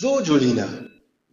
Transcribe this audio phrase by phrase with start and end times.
[0.00, 0.66] So, Julina,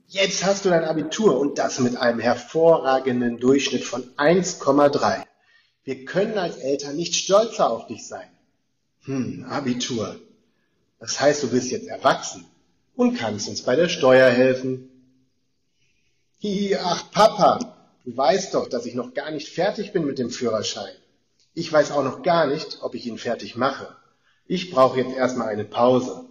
[0.07, 5.23] jetzt hast du dein Abitur und das mit einem hervorragenden Durchschnitt von 1,3.
[5.85, 8.27] Wir können als Eltern nicht stolzer auf dich sein.
[9.05, 10.19] Hm, Abitur.
[10.99, 12.45] Das heißt, du bist jetzt erwachsen
[12.97, 14.89] und kannst uns bei der Steuer helfen.
[16.43, 17.73] Hi, ach Papa,
[18.03, 20.93] du weißt doch, dass ich noch gar nicht fertig bin mit dem Führerschein.
[21.53, 23.95] Ich weiß auch noch gar nicht, ob ich ihn fertig mache.
[24.45, 26.25] Ich brauche jetzt erstmal eine Pause.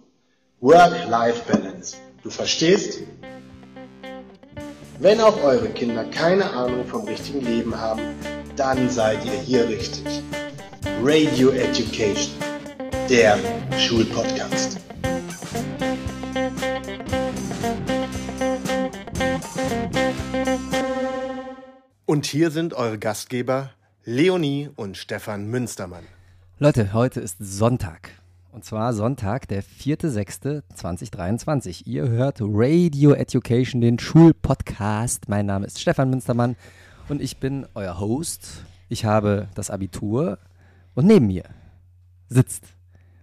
[0.59, 1.97] Work-Life-Balance.
[2.23, 3.01] Du verstehst?
[4.99, 8.01] Wenn auch eure Kinder keine Ahnung vom richtigen Leben haben,
[8.55, 10.23] dann seid ihr hier richtig.
[11.01, 12.33] Radio Education,
[13.07, 13.37] der
[13.77, 14.77] Schulpodcast.
[22.05, 23.71] Und hier sind eure Gastgeber
[24.03, 26.05] Leonie und Stefan Münstermann.
[26.57, 28.09] Leute, heute ist Sonntag.
[28.57, 31.83] Und zwar Sonntag, der 4.6.2023.
[31.85, 35.29] Ihr hört Radio Education, den Schulpodcast.
[35.29, 36.55] Mein Name ist Stefan Münstermann
[37.07, 38.63] und ich bin euer Host.
[38.89, 40.39] Ich habe das Abitur
[40.95, 41.43] und neben mir
[42.29, 42.63] sitzt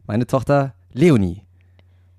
[0.07, 1.43] meine Tochter Leonie.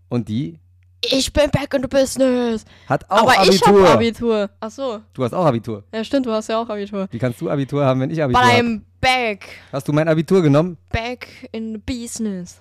[0.09, 0.59] Und die
[0.99, 2.66] Ich bin back in the business.
[2.86, 3.53] hat auch Aber Abitur.
[3.55, 4.49] ich habe Abitur.
[4.59, 4.99] Ach so.
[5.13, 5.86] Du hast auch Abitur.
[5.93, 7.08] Ja, stimmt, du hast ja auch Abitur.
[7.11, 8.58] Wie kannst du Abitur haben, wenn ich Abitur habe?
[8.59, 9.45] I'm back.
[9.71, 10.75] Hast du mein Abitur genommen?
[10.91, 12.59] Back in the business.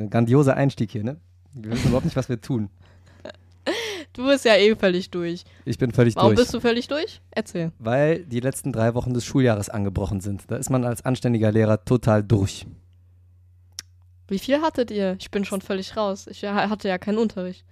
[0.00, 1.16] Ein grandioser Einstieg hier, ne?
[1.52, 2.70] Wir wissen überhaupt nicht, was wir tun.
[4.12, 5.44] Du bist ja eh völlig durch.
[5.64, 6.40] Ich bin völlig Warum durch.
[6.40, 7.20] bist du völlig durch?
[7.30, 7.70] Erzähl.
[7.78, 10.50] Weil die letzten drei Wochen des Schuljahres angebrochen sind.
[10.50, 12.66] Da ist man als anständiger Lehrer total durch.
[14.26, 15.16] Wie viel hattet ihr?
[15.20, 16.26] Ich bin schon völlig raus.
[16.26, 17.64] Ich hatte ja keinen Unterricht.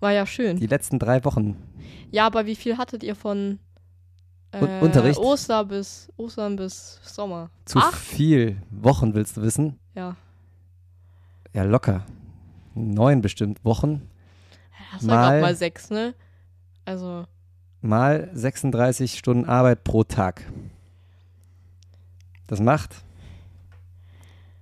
[0.00, 0.58] War ja schön.
[0.58, 1.56] Die letzten drei Wochen.
[2.10, 3.58] Ja, aber wie viel hattet ihr von
[4.52, 5.18] äh, Unterricht?
[5.18, 7.50] Oster bis Ostern bis Sommer?
[7.64, 7.94] Zu Acht?
[7.94, 9.78] viel Wochen, willst du wissen?
[9.94, 10.16] Ja.
[11.52, 12.04] Ja, locker.
[12.74, 14.08] Neun bestimmt Wochen.
[15.00, 16.14] Ja Mal- mal sechs, ne?
[16.84, 17.26] Also,
[17.80, 20.42] Mal 36 Stunden Arbeit pro Tag.
[22.46, 22.94] Das macht.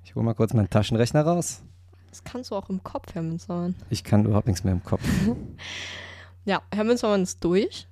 [0.04, 1.62] Ich hole mal kurz meinen Taschenrechner raus.
[2.09, 3.75] das kannst du auch im Kopf, Herr Münzmann.
[3.91, 5.03] Ich kann überhaupt nichts mehr im Kopf.
[6.47, 7.86] Ja, Herr Münzmann ist durch.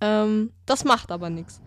[0.00, 1.60] Ähm, das macht aber nichts.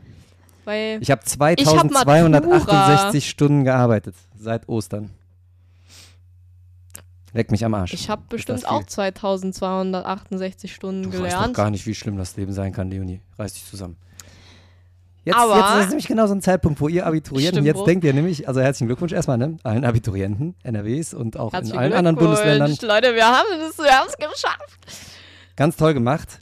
[0.64, 5.10] Weil Ich habe Ich hab 2268 Stunden gearbeitet seit Ostern.
[7.34, 7.94] Leck mich am Arsch.
[7.94, 11.54] ich habe bestimmt auch 2268 Stunden Du weißt doch gelernt.
[11.56, 13.22] gar nicht, wie schlimm das Leben sein kann, Leonie.
[13.40, 13.98] Reiß dich zusammen.
[15.26, 17.86] Jetzt, Aber- jetzt ist es nämlich genau so ein Zeitpunkt, wo ihr Abiturienten, jetzt wohl.
[17.86, 19.58] denkt ihr nämlich, also herzlichen Glückwunsch erstmal, ne?
[19.64, 22.76] Allen Abiturienten, NRWs und auch in Herzlichen allen anderen Bundesländern.
[22.82, 24.80] Leute, wir haben es, wir haben es geschafft.
[25.56, 26.40] Ganz toll gemacht.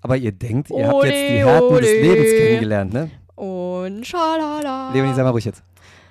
[0.00, 2.00] Aber ihr denkt, ihr habt Ole, jetzt die Härten des ole.
[2.02, 3.10] Lebens kennengelernt, ne?
[3.36, 4.92] Und schalala.
[4.92, 5.62] Leonie, sag mal ruhig jetzt.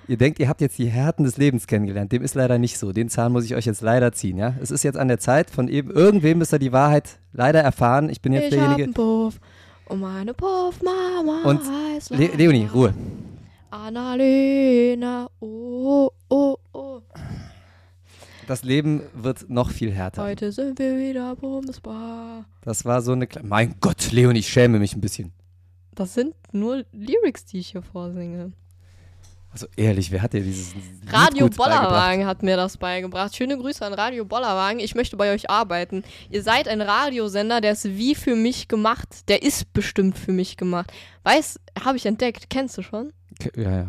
[0.06, 2.12] Ihr denkt, ihr habt jetzt die Härten des Lebens kennengelernt.
[2.12, 2.92] Dem ist leider nicht so.
[2.92, 4.54] Den Zahn muss ich euch jetzt leider ziehen, ja?
[4.60, 8.10] Es ist jetzt an der Zeit, von eben, irgendwem müsst ihr die Wahrheit leider erfahren.
[8.10, 8.84] Ich bin jetzt ich hab derjenige.
[8.84, 9.40] einen Puff
[9.86, 12.26] und meine Puffmama Und heißt Le.
[12.36, 12.92] Leonie, Ruhe.
[13.70, 17.00] Annalena, oh, oh, oh.
[18.46, 20.22] Das Leben wird noch viel härter.
[20.22, 22.44] Heute sind wir wieder bumsbar.
[22.60, 25.32] Das war so eine Kle Mein Gott, Leonie, ich schäme mich ein bisschen.
[25.94, 28.52] Das sind nur Lyrics, die ich hier vorsinge.
[29.54, 31.48] Also ehrlich, wer hat dir dieses Lied Radio?
[31.48, 33.36] Bollerwagen hat mir das beigebracht.
[33.36, 34.80] Schöne Grüße an Radio Bollerwagen.
[34.80, 36.02] Ich möchte bei euch arbeiten.
[36.28, 39.28] Ihr seid ein Radiosender, der ist wie für mich gemacht.
[39.28, 40.92] Der ist bestimmt für mich gemacht.
[41.22, 42.50] Weiß, habe ich entdeckt.
[42.50, 43.12] Kennst du schon?
[43.54, 43.86] Ja, ja.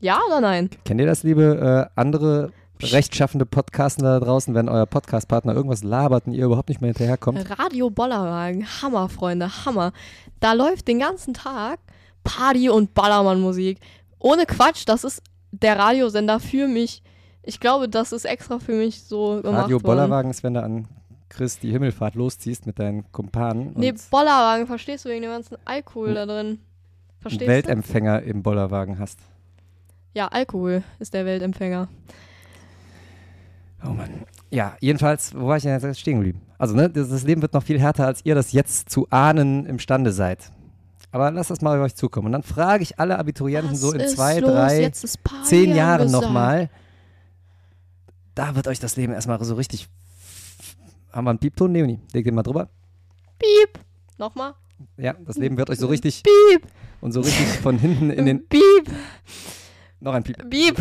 [0.00, 0.70] Ja oder nein?
[0.86, 2.52] Kennt ihr das, liebe äh, andere
[2.82, 7.50] rechtschaffende Podcaster da draußen, wenn euer Podcastpartner irgendwas labert und ihr überhaupt nicht mehr hinterherkommt?
[7.58, 8.66] Radio Bollerwagen.
[8.80, 9.66] Hammer, Freunde.
[9.66, 9.92] Hammer.
[10.40, 11.80] Da läuft den ganzen Tag
[12.26, 13.78] Party- und Ballermann-Musik.
[14.18, 15.22] Ohne Quatsch, das ist
[15.52, 17.02] der Radiosender für mich.
[17.42, 19.82] Ich glaube, das ist extra für mich so gemacht Radio worden.
[19.84, 20.88] Bollerwagen ist, wenn du an
[21.28, 26.14] Chris die Himmelfahrt losziehst mit deinen Kumpanen Nee, Bollerwagen, verstehst du wegen dem ganzen Alkohol
[26.14, 26.58] da drin?
[27.20, 27.46] Verstehst du?
[27.48, 29.18] Weltempfänger im Bollerwagen hast.
[30.14, 31.88] Ja, Alkohol ist der Weltempfänger.
[33.84, 34.24] Oh Mann.
[34.50, 36.40] Ja, jedenfalls, wo war ich denn jetzt stehen geblieben?
[36.58, 40.12] Also, ne, das Leben wird noch viel härter, als ihr das jetzt zu ahnen imstande
[40.12, 40.50] seid.
[41.16, 42.26] Aber lasst das mal auf euch zukommen.
[42.26, 44.50] Und dann frage ich alle Abiturienten Was so in zwei, los?
[44.50, 44.90] drei,
[45.44, 46.68] zehn Jahren nochmal.
[48.34, 49.88] Da wird euch das Leben erstmal so richtig.
[51.10, 52.00] Haben wir einen Piepton, Leonie?
[52.12, 52.68] Leg den mal drüber.
[53.38, 53.78] Piep.
[54.18, 54.56] Nochmal.
[54.98, 56.66] Ja, das Leben wird euch so richtig Piep.
[57.00, 58.46] und so richtig von hinten in den.
[58.46, 58.90] Piep.
[60.00, 60.50] Noch ein Piep.
[60.50, 60.76] Piep.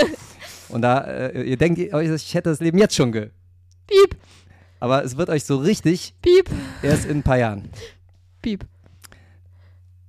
[0.70, 3.32] Und da, äh, ihr denkt, euch, ich hätte das Leben jetzt schon ge.
[3.86, 4.16] Piep.
[4.80, 6.48] Aber es wird euch so richtig Piep.
[6.80, 7.68] erst in ein paar Jahren.
[8.40, 8.64] Piep.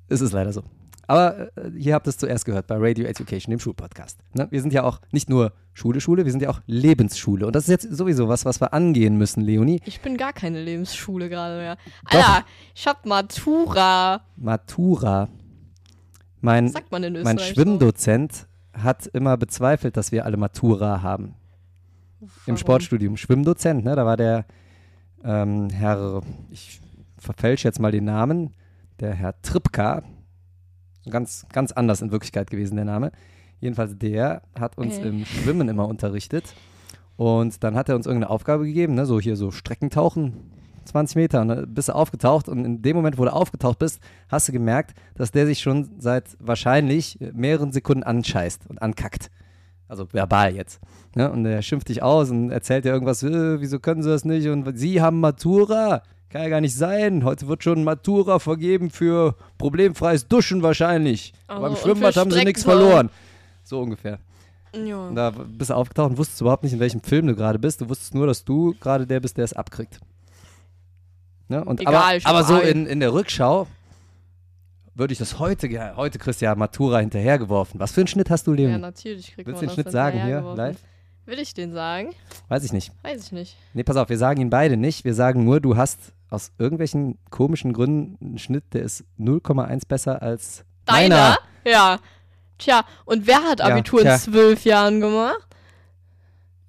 [0.10, 0.64] Es ist leider so.
[1.08, 4.20] Aber äh, hier habt ihr es zuerst gehört bei Radio Education, dem Schulpodcast.
[4.36, 4.48] Ne?
[4.52, 7.48] Wir sind ja auch nicht nur Schule, Schule, wir sind ja auch Lebensschule.
[7.48, 9.82] Und das ist jetzt sowieso was, was wir angehen müssen, Leonie.
[9.86, 11.78] Ich bin gar keine Lebensschule gerade mehr.
[12.06, 12.46] Alter,
[12.76, 14.22] ich hab Matura.
[14.36, 15.30] Matura.
[16.42, 17.54] Mein, Was sagt man in mein Österreich?
[17.54, 21.34] Schwimmdozent hat immer bezweifelt, dass wir alle Matura haben.
[22.20, 22.26] so?
[22.26, 22.58] Im Warum?
[22.58, 23.18] Sportstudium.
[23.18, 23.96] Schwimmdozent, ne?
[23.96, 24.46] Da war der
[25.24, 26.22] ähm, Herr,
[26.52, 26.80] ich
[27.18, 28.54] verfälsche jetzt mal den Namen,
[29.02, 30.04] der Herr Tripka.
[31.10, 33.12] Ganz, ganz anders in Wirklichkeit gewesen, der Name.
[33.60, 35.10] Jedenfalls der hat uns Okay.
[35.10, 36.54] im Schwimmen immer unterrichtet.
[37.18, 39.06] Und dann hat er uns irgendeine Aufgabe gegeben, ne?
[39.06, 40.52] so hier so Streckentauchen,
[40.86, 41.42] 20 Meter.
[41.42, 44.00] Und dann bist du aufgetaucht und in dem Moment, wo du aufgetaucht bist,
[44.30, 49.30] hast du gemerkt, dass der sich schon seit wahrscheinlich mehreren Sekunden anscheißt und ankackt.
[49.90, 50.80] Also verbal jetzt.
[51.16, 51.30] Ne?
[51.32, 54.48] Und er schimpft dich aus und erzählt dir irgendwas, äh, wieso können sie das nicht?
[54.48, 56.04] Und sie haben Matura.
[56.30, 57.24] Kann ja gar nicht sein.
[57.24, 61.34] Heute wird schon Matura vergeben für problemfreies Duschen wahrscheinlich.
[61.48, 63.10] Aber im Also, und Schwimmbad haben sie nichts verloren.
[63.64, 64.20] So ungefähr.
[64.74, 65.10] Ja.
[65.12, 67.82] Da bist du aufgetaucht und wusstest überhaupt nicht, in welchem Film du gerade bist.
[67.82, 70.00] Du wusstest nur, dass du gerade der bist, der es abkriegt.
[71.48, 71.64] Ne?
[71.66, 73.66] Und Egal, aber aber so in, in der Rückschau
[74.94, 77.80] würde ich das heute, heute kriegst du ja Matura hinterhergeworfen.
[77.80, 78.72] Was für einen Schnitt hast du, Leon?
[78.72, 80.78] ja, natürlich kriegt Willst man du den Schnitt sagen hier live?
[81.26, 82.10] Will ich den sagen?
[82.50, 82.92] Weiß ich nicht.
[83.02, 83.56] Weiß ich nicht.
[83.74, 85.06] Nee, pass auf, wir sagen ihn beide nicht.
[85.06, 90.22] Wir sagen nur, du hast aus irgendwelchen komischen Gründen einen Schnitt, der ist 0,1 besser
[90.22, 91.16] als Deiner?
[91.16, 91.38] meiner.
[91.66, 92.00] Ja.
[92.58, 94.14] Tja, und wer hat Ja, Abitur tja.
[94.16, 95.48] in zwölf Jahren gemacht?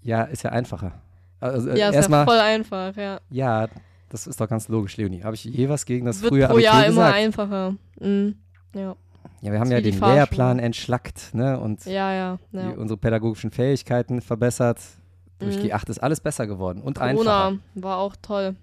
[0.02, 0.92] Ja, ist ja einfacher.
[1.40, 3.20] Also, äh, Ja, ist ja erstmal, voll einfach, ja.
[3.30, 3.68] ja,
[4.08, 5.22] das ist doch ganz logisch, Leonie.
[5.22, 7.14] Habe ich je was gegen das Wird frühe pro Abitur Jahr immer gesagt?
[7.14, 7.74] einfacher.
[8.00, 8.36] Mhm.
[8.74, 8.96] Ja.
[9.42, 9.98] Ja, wir haben ja den.
[9.98, 12.38] Lehrplan entschlackt ne, und Ja, ja.
[12.52, 12.70] ja.
[12.70, 14.78] unsere pädagogischen Fähigkeiten verbessert.
[15.38, 15.68] Durch Mhm.
[15.70, 17.24] G8 ist alles besser geworden und einfacher.
[17.24, 18.56] Corona war auch toll.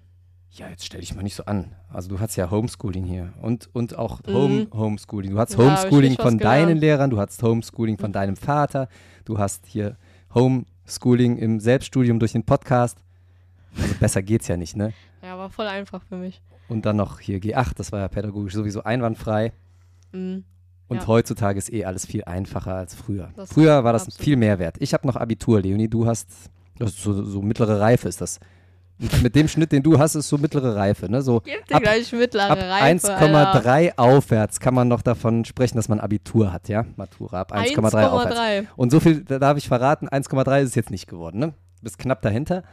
[0.52, 1.72] Ja, jetzt stell dich mal nicht so an.
[1.92, 4.32] Also du hast ja Homeschooling hier und, und auch Mhm.
[4.34, 5.32] Home Homeschooling.
[5.32, 6.80] Du hast Ja, Homeschooling von deinen gelernt.
[6.80, 8.88] Lehrern, du hast Homeschooling von deinem Vater,
[9.24, 9.96] du hast hier
[10.34, 12.98] Homeschooling im Selbststudium durch den Podcast.
[13.76, 14.92] Also besser geht's ja nicht, ne?
[15.22, 16.40] Ja, war voll einfach für mich.
[16.68, 19.52] Und dann noch hier G8, das war ja pädagogisch sowieso einwandfrei.
[20.12, 20.44] Mhm.
[20.88, 21.06] Und Ja.
[21.06, 23.30] heutzutage ist eh alles viel einfacher als früher.
[23.36, 24.24] Das früher war das absolut.
[24.24, 24.76] viel mehr wert.
[24.80, 26.28] Ich habe noch Abitur, Leonie, du hast,
[26.78, 28.40] das ist so, so mittlere Reife ist das.
[29.22, 31.22] Mit dem Schnitt, den du hast, ist so mittlere Reife, ne?
[31.22, 33.60] So Gib dir Ab- gleich mittlere ab Reife, Alter.
[33.62, 36.84] 1,3 aufwärts kann man noch davon sprechen, dass man Abitur hat, ja?
[36.96, 38.36] Matura ab 1,3 aufwärts.
[38.36, 38.66] 1,3.
[38.76, 41.46] Und so viel da darf ich verraten, 1,3 ist es jetzt nicht geworden, ne?
[41.76, 42.64] Du bist knapp dahinter.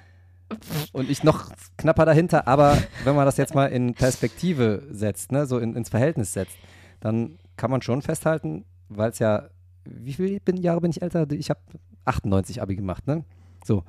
[0.93, 5.47] Und ich noch knapper dahinter, aber wenn man das jetzt mal in Perspektive setzt, ne,
[5.47, 6.55] so in, ins Verhältnis setzt,
[6.99, 9.49] dann kann man schon festhalten, weil es ja,
[9.85, 11.29] wie viele Jahre bin ich älter?
[11.31, 11.59] Ich habe
[12.05, 13.23] 98 Abi gemacht, ne?
[13.63, 13.83] So.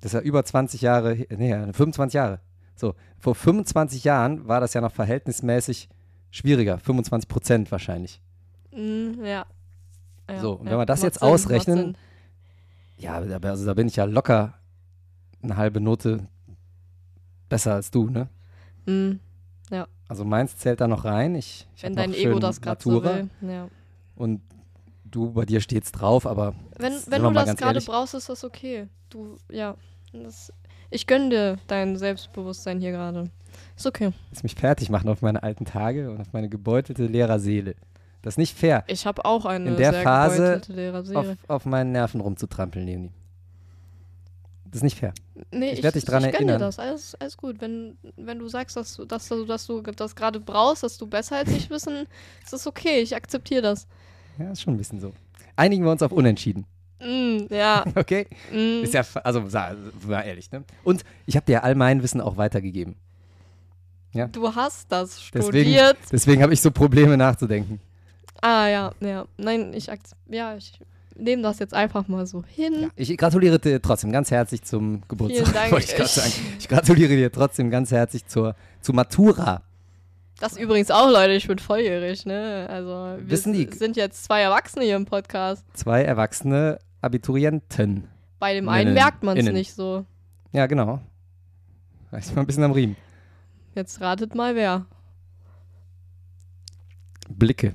[0.00, 2.40] Das ist ja über 20 Jahre, nee, 25 Jahre.
[2.74, 5.88] So, vor 25 Jahren war das ja noch verhältnismäßig
[6.30, 8.20] schwieriger, 25 Prozent wahrscheinlich.
[8.72, 9.46] Mhm, ja.
[10.28, 10.40] ja.
[10.40, 10.72] So, und ja.
[10.72, 11.96] wenn wir das jetzt Sinn, ausrechnen.
[12.98, 14.54] Ja, also da bin ich ja locker
[15.42, 16.28] eine halbe Note
[17.48, 18.28] besser als du, ne?
[18.86, 19.20] Mhm.
[20.08, 21.34] Also meins zählt da noch rein.
[21.34, 23.28] Ich, ich Wenn dein Ego das gerade so will.
[23.40, 23.68] Ja.
[24.14, 24.40] Und
[25.10, 28.88] du, bei dir steht's drauf, aber Wenn, wenn du das gerade brauchst, ist das okay.
[29.10, 29.76] Du, ja.
[30.12, 30.52] Das,
[30.90, 33.30] ich gönne dir dein Selbstbewusstsein hier gerade.
[33.76, 34.12] Ist okay.
[34.30, 37.74] willst mich fertig machen auf meine alten Tage und auf meine gebeutelte Lehrerseele.
[38.22, 40.60] Das ist nicht fair, Ich habe auch eine In der sehr Phase
[41.14, 43.10] auf, auf meinen Nerven rumzutrampeln, Leonie.
[44.64, 45.14] Das ist nicht fair.
[45.52, 46.58] Nee, Ich werd dich dran ich erinnern.
[46.58, 46.78] dir das.
[46.78, 47.60] Alles, alles gut.
[47.60, 51.36] Wenn, wenn du sagst, dass, du- dass, dass du das gerade brauchst, dass du besser
[51.36, 52.06] als ich wissen,
[52.42, 53.00] ist das okay.
[53.00, 53.86] Ich akzeptiere das.
[54.38, 55.12] Ja, ist schon ein bisschen so.
[55.56, 56.66] Einigen wir uns auf Unentschieden.
[57.00, 57.84] Mm, ja.
[57.94, 58.26] Okay?
[58.52, 58.82] Mm.
[58.84, 60.64] Ist ja, also, mal ehrlich, ne?
[60.84, 62.96] Und ich habe dir all mein Wissen auch weitergegeben.
[64.32, 65.98] Du hast das Deswegen, studiert.
[66.10, 67.80] deswegen habe ich so Probleme nachzudenken.
[68.40, 69.26] Ah, ja, ja.
[69.36, 69.90] Nein, ich,
[70.30, 70.80] ja, ich
[71.14, 72.74] nehme das jetzt einfach mal so hin.
[72.82, 75.46] Ja, ich gratuliere dir trotzdem ganz herzlich zum Geburtstag.
[75.46, 75.82] Vielen Dank.
[76.28, 76.42] ich.
[76.60, 79.62] Ich gratuliere dir trotzdem ganz herzlich zur, zu Matura.
[80.38, 82.66] Das übrigens auch, Leute, ich bin volljährig, ne?
[82.68, 82.88] Also,
[83.18, 85.64] wir Wissen die- sind jetzt zwei Erwachsene hier im Podcast.
[85.74, 88.04] Zwei erwachsene Abiturienten.
[88.38, 88.94] Bei dem einen Innen.
[88.94, 89.54] merkt man es Innen.
[89.54, 90.04] nicht so.
[90.52, 91.00] Ja, genau.
[92.12, 92.96] Reiß mal ein bisschen am Riemen.
[93.74, 94.84] Jetzt ratet mal wer.
[97.28, 97.74] Blicke.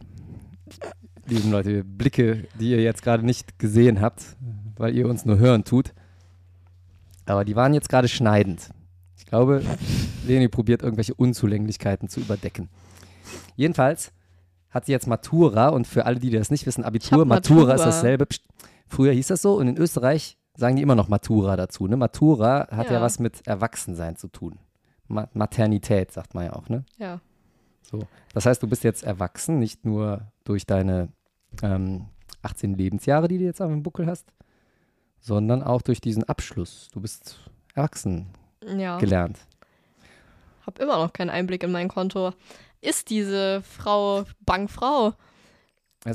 [1.25, 4.23] Lieben Leute, Blicke, die ihr jetzt gerade nicht gesehen habt,
[4.77, 5.93] weil ihr uns nur hören tut.
[7.25, 8.69] Aber die waren jetzt gerade schneidend.
[9.31, 9.63] Ich glaube,
[10.27, 12.67] Leni probiert irgendwelche Unzulänglichkeiten zu überdecken.
[13.55, 14.11] Jedenfalls
[14.69, 17.79] hat sie jetzt Matura und für alle, die das nicht wissen, Abitur, hab Matura, ist
[17.79, 17.85] Matura.
[17.85, 18.25] dasselbe.
[18.25, 18.43] Psst.
[18.87, 21.87] Früher hieß das so und in Österreich sagen die immer noch Matura dazu.
[21.87, 21.95] Ne?
[21.95, 22.95] Matura hat ja.
[22.95, 23.01] Ja.
[23.01, 24.59] was mit Erwachsensein zu tun.
[25.07, 26.83] Ma Maternität sagt man ja auch, ne?
[26.97, 27.21] Ja.
[27.83, 27.99] So.
[28.33, 31.07] Das heißt, du bist jetzt erwachsen, nicht nur durch deine
[31.63, 32.07] ähm,
[32.41, 34.33] 18 Lebensjahre, die du jetzt auf dem Buckel hast,
[35.21, 36.89] sondern auch durch diesen Abschluss.
[36.91, 38.27] Du bist erwachsen
[38.65, 38.97] Ja.
[38.97, 39.39] gelernt.
[40.65, 42.31] Hab immer noch keinen Einblick in mein Konto.
[42.81, 45.13] Ist diese Frau Bankfrau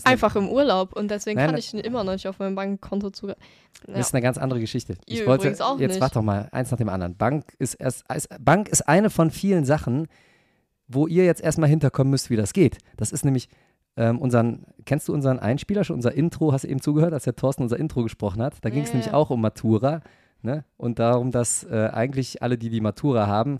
[0.04, 3.42] einfach im Urlaub und deswegen Nein, kann ich immer noch nicht auf mein Bankkonto zugreifen.
[3.86, 3.94] Ja.
[3.94, 4.94] Das ist eine ganz andere Geschichte.
[5.06, 6.00] Ihr ich wollte, übrigens auch jetzt nicht.
[6.00, 7.16] warte doch mal, eins nach dem anderen.
[7.16, 8.04] Bank ist, erst,
[8.40, 10.08] Bank ist eine von vielen Sachen,
[10.88, 12.78] wo ihr jetzt erstmal hinterkommen müsst, wie das geht.
[12.96, 13.48] Das ist nämlich
[13.96, 17.36] ähm, unseren, kennst du unseren Einspieler schon, unser Intro, hast du eben zugehört, als der
[17.36, 18.54] Thorsten unser Intro gesprochen hat?
[18.62, 19.14] Da ging es Ja, nämlich ja.
[19.14, 20.02] auch um Matura
[20.42, 20.64] ne?
[20.76, 23.58] und darum, dass äh, eigentlich alle, die die Matura haben,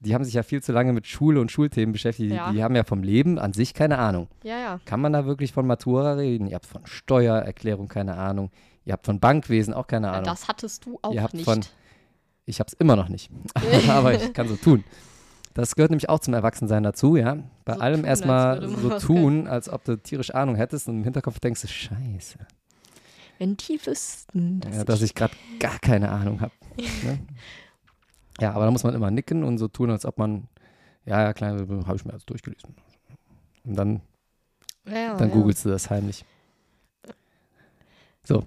[0.00, 2.32] die haben sich ja viel zu lange mit Schule und Schulthemen beschäftigt.
[2.32, 2.50] Ja.
[2.50, 4.28] Die, die haben ja vom Leben an sich keine Ahnung.
[4.44, 4.80] ja, ja.
[4.84, 6.46] Kann man da wirklich von Matura reden?
[6.46, 8.50] Ihr habt von Steuererklärung keine Ahnung.
[8.84, 10.24] Ihr habt von Bankwesen auch keine Ahnung.
[10.24, 11.44] Das hattest du auch Ihr habt nicht.
[11.44, 11.60] von-
[12.46, 13.30] Ich habe es immer noch nicht.
[13.88, 14.84] Aber ich kann so tun.
[15.54, 17.36] Das gehört nämlich auch zum Erwachsensein dazu, ja.
[17.64, 21.40] Bei So allem erstmal so tun, als ob du tierisch Ahnung hättest und im Hinterkopf
[21.40, 22.38] denkst du, scheiße,
[23.38, 26.52] Wenn die wüssten, dass, ja, dass ich gerade gar keine Ahnung habe.
[26.76, 27.18] Ne?
[28.40, 30.46] Ja, aber da muss man immer nicken und so tun, als ob man,
[31.04, 32.76] ja, ja, klar, habe ich mir alles durchgelesen.
[33.64, 34.00] Und dann
[34.92, 35.34] ja, Dann ja.
[35.34, 36.24] googelst du das heimlich.
[38.24, 38.44] So,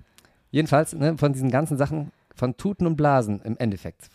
[0.51, 4.09] jedenfalls ne, von diesen ganzen Sachen, von Tuten und Blasen im Endeffekt,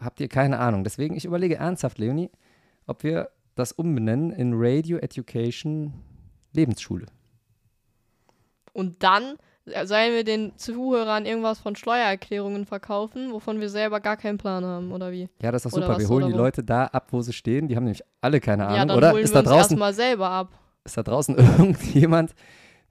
[0.00, 0.84] habt ihr keine Ahnung.
[0.84, 2.30] Deswegen, ich überlege ernsthaft, Leonie,
[2.86, 5.92] ob wir das umbenennen in Radio Education
[6.52, 7.06] Lebensschule.
[8.72, 9.36] Und dann
[9.84, 14.92] sollen wir den Zuhörern irgendwas von Steuererklärungen verkaufen, wovon wir selber gar keinen Plan haben,
[14.92, 15.28] oder wie?
[15.42, 15.96] Ja, das ist doch Oder super.
[15.96, 16.38] was, Wir holen die wo?
[16.38, 17.68] Leute da ab, wo sie stehen.
[17.68, 19.12] Die haben nämlich alle keine ja, Ahnung, dann oder?
[19.12, 20.48] holen Ist wir da, draußen, erstmal selber ab.
[20.84, 22.34] ist da draußen irgendjemand,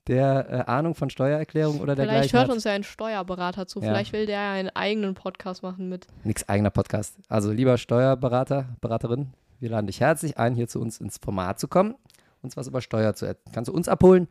[0.08, 2.56] der äh, Ahnung von Steuererklärung oder Vielleicht dergleichen hört hat?
[2.56, 3.80] uns ja ein Steuerberater zu.
[3.80, 3.88] Ja.
[3.88, 6.08] Vielleicht will der ja einen eigenen Podcast machen mit.
[6.24, 7.18] Nix eigener Podcast.
[7.28, 11.68] Also lieber Steuerberater, Beraterin, wir laden dich herzlich ein, hier zu uns ins Format zu
[11.68, 11.96] kommen,
[12.42, 13.52] uns was über Steuer zu erzählen.
[13.54, 14.28] Kannst du uns abholen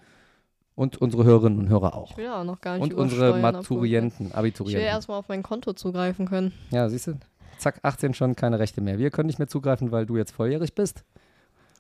[0.78, 2.12] und unsere Hörerinnen und Hörer auch.
[2.12, 3.40] Ich will ja noch gar nicht Und unsere Steuern.
[3.42, 4.87] Maturienten, Ich will Abiturienten.
[4.87, 6.52] erstmal auf mein Konto zugreifen können.
[6.70, 7.18] Ja, siehst du?
[7.58, 8.99] Zack, 18 schon keine Rechte mehr.
[8.99, 11.04] Wir können nicht mehr zugreifen, weil du jetzt volljährig bist.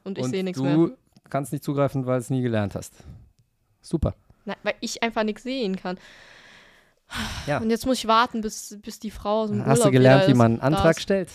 [0.02, 0.90] Und ich sehe nichts du mehr.
[1.30, 2.94] kannst nicht zugreifen, weil du es nie gelernt hast.
[3.80, 4.14] Super.
[4.44, 5.96] Nein, weil ich einfach nichts sehen kann.
[7.46, 7.58] Ja.
[7.58, 10.26] Und jetzt muss ich warten, bis, bis die Frau aus dem Hast Urlaub du gelernt,
[10.28, 11.30] wie man einen Antrag stellt?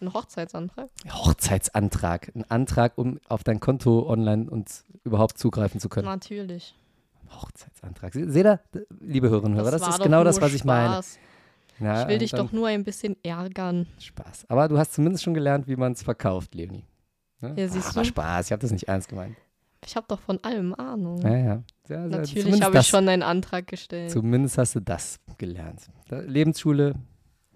[0.00, 0.88] Ein Hochzeitsantrag?
[1.10, 2.32] Hochzeitsantrag.
[2.34, 4.68] Ein Antrag, um auf dein Konto online und
[5.04, 6.06] überhaupt zugreifen zu können.
[6.06, 6.74] Natürlich.
[7.30, 8.12] Hochzeitsantrag.
[8.12, 8.60] Se- Seht ihr,
[9.00, 11.00] liebe Hörerinnen und Hörer, das war ist genau das, was ich meine.
[11.78, 13.86] Ja, Ich will dich doch nur ein bisschen ärgern.
[13.98, 14.46] Spaß.
[14.48, 16.84] Aber du hast zumindest schon gelernt, wie man es verkauft, Leonie.
[17.40, 17.54] Ne?
[17.56, 18.04] Ja, siehst Ach, du?
[18.04, 19.36] Spaß, ich habe das nicht ernst gemeint.
[19.86, 21.22] Ich habe doch von allem Ahnung.
[21.22, 21.44] Ja, ja.
[21.44, 24.10] ja ja, Natürlich habe ich das, schon einen Antrag gestellt.
[24.10, 25.86] Zumindest hast du das gelernt.
[26.10, 26.96] Lebensschule,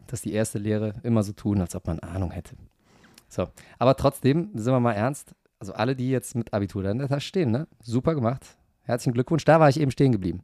[0.06, 2.56] das ist die erste Lehre, immer so tun, als ob man Ahnung hätte.
[3.28, 6.98] So, aber trotzdem, sind wir mal ernst, also alle, die jetzt mit Abitur da in
[6.98, 7.66] der Tasche stehen, ne?
[7.80, 8.56] Super gemacht.
[8.82, 10.42] Herzlichen Glückwunsch, da war ich eben stehen geblieben.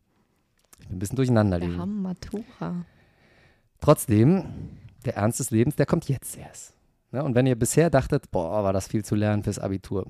[0.81, 1.81] Ich bin ein bisschen durcheinander Wir liegen.
[1.81, 2.87] haben Matura.
[3.81, 4.45] Trotzdem,
[5.05, 6.75] der Ernst des Lebens, der kommt jetzt erst.
[7.13, 7.23] Ne?
[7.23, 10.07] Und wenn ihr bisher dachtet, boah, war das viel zu lernen fürs Abitur.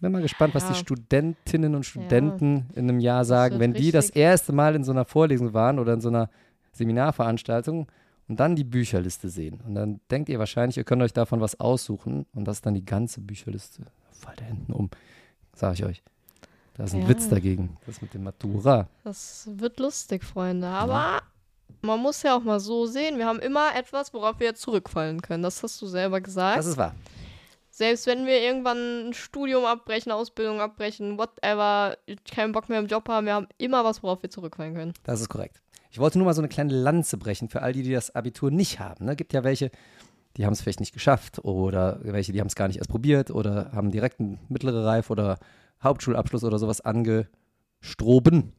[0.00, 0.70] Bin mal gespannt, was Ja.
[0.70, 4.22] die Studentinnen und Studenten in einem Jahr sagen, wenn die das richtig.
[4.22, 6.30] erste Mal in so einer Vorlesung waren oder in so einer
[6.72, 7.88] Seminarveranstaltung
[8.28, 9.60] und dann die Bücherliste sehen.
[9.66, 12.74] Und dann denkt ihr wahrscheinlich, ihr könnt euch davon was aussuchen und das ist dann
[12.74, 13.82] die ganze Bücherliste.
[14.12, 14.90] Fällt da hinten um,
[15.54, 16.02] sage ich euch.
[16.74, 17.08] Da ist ein Ja.
[17.08, 18.88] Witz dagegen, das mit dem Matura.
[19.04, 20.68] Das wird lustig, Freunde.
[20.68, 21.22] Aber
[21.82, 25.42] man muss ja auch mal so sehen, wir haben immer etwas, worauf wir zurückfallen können.
[25.42, 26.58] Das hast du selber gesagt.
[26.58, 26.94] Das ist wahr.
[27.70, 31.96] Selbst wenn wir irgendwann ein Studium abbrechen, Ausbildung abbrechen, whatever,
[32.28, 34.94] keinen Bock mehr im Job haben, wir haben immer was, worauf wir zurückfallen können.
[35.04, 35.60] Das ist korrekt.
[35.90, 38.50] Ich wollte nur mal so eine kleine Lanze brechen für all die, die das Abitur
[38.50, 39.06] nicht haben.
[39.06, 39.16] Ne?
[39.16, 39.70] Gibt ja welche,
[40.36, 43.30] die haben es vielleicht nicht geschafft oder welche, die haben es gar nicht erst probiert
[43.30, 45.38] oder haben direkt einen mittlere Reif oder
[45.82, 48.52] Hauptschulabschluss oder sowas angestroben.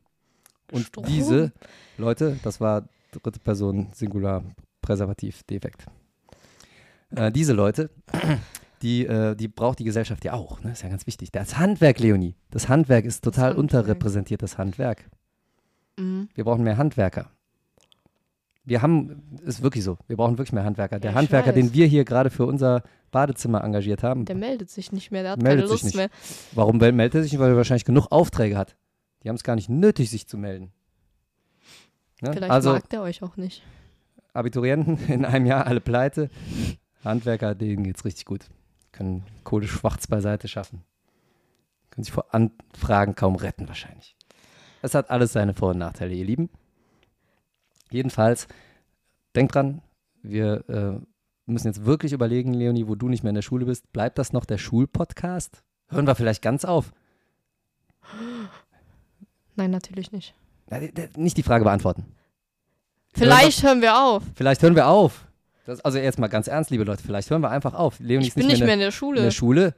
[0.71, 1.07] Und Gestroben?
[1.07, 1.51] diese
[1.97, 4.43] Leute, das war dritte Person Singular
[4.81, 5.85] Präservativ Defekt.
[7.15, 7.89] Äh, diese Leute,
[8.81, 10.61] die, äh, die braucht die Gesellschaft ja auch.
[10.61, 10.71] Ne?
[10.71, 11.31] Ist ja ganz wichtig.
[11.31, 12.35] Das Handwerk, Leonie.
[12.51, 13.59] Das Handwerk ist total Handwerk.
[13.59, 15.09] unterrepräsentiert, das Handwerk.
[15.99, 16.29] Mhm.
[16.33, 17.29] Wir brauchen mehr Handwerker.
[18.65, 20.99] Wir haben, ist wirklich so, wir brauchen wirklich mehr Handwerker.
[20.99, 21.55] Der Ja, Handwerker, weiß.
[21.55, 25.31] den wir hier gerade für unser Badezimmer engagiert haben, Der meldet sich nicht mehr, der
[25.33, 25.95] hat Meldet keine sich Lust nicht.
[25.95, 26.09] mehr.
[26.53, 27.41] warum meldet er sich nicht?
[27.41, 28.75] Weil er wahrscheinlich genug Aufträge hat.
[29.23, 30.71] Die haben es gar nicht nötig, sich zu melden.
[32.21, 32.33] Ne?
[32.33, 33.63] Vielleicht Also mag der euch auch nicht.
[34.33, 36.29] Abiturienten in einem Jahr alle pleite.
[37.03, 38.45] Handwerker, denen geht's richtig gut.
[38.91, 40.83] Können Kohle schwarz beiseite schaffen.
[41.89, 44.15] Können sich vor Anfragen kaum retten wahrscheinlich.
[44.81, 46.49] Das hat alles seine Vor- und Nachteile, ihr Lieben.
[47.91, 48.47] Jedenfalls,
[49.35, 49.81] denkt dran,
[50.21, 51.05] wir äh,
[51.45, 54.31] müssen jetzt wirklich überlegen, Leonie, wo du nicht mehr in der Schule bist, bleibt das
[54.33, 55.63] noch der Schulpodcast?
[55.89, 56.91] Hören wir vielleicht ganz auf.
[59.55, 60.33] Nein, natürlich nicht.
[61.15, 62.05] Nicht die Frage beantworten.
[63.13, 64.23] Vielleicht hören wir auf.
[64.35, 65.25] Vielleicht hören wir auf.
[65.65, 67.99] Das, also jetzt mal ganz ernst, liebe Leute, vielleicht hören wir einfach auf.
[67.99, 69.21] Leonie Ich ist bin nicht mehr in der in Schule.
[69.21, 69.75] der Schule.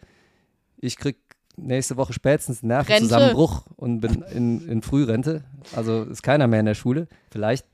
[0.77, 1.17] Ich krieg
[1.58, 2.63] nächste Woche spätestens.
[2.63, 5.43] Nervenzusammenbruch und bin in, in Frührente.
[5.75, 7.08] Also ist keiner mehr in der Schule.
[7.31, 7.65] Vielleicht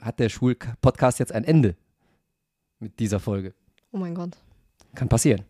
[0.00, 1.76] hat der Schulpodcast jetzt ein Ende
[2.80, 3.54] mit dieser Folge.
[3.92, 4.36] oh mein Gott.
[4.94, 5.42] Kann passieren.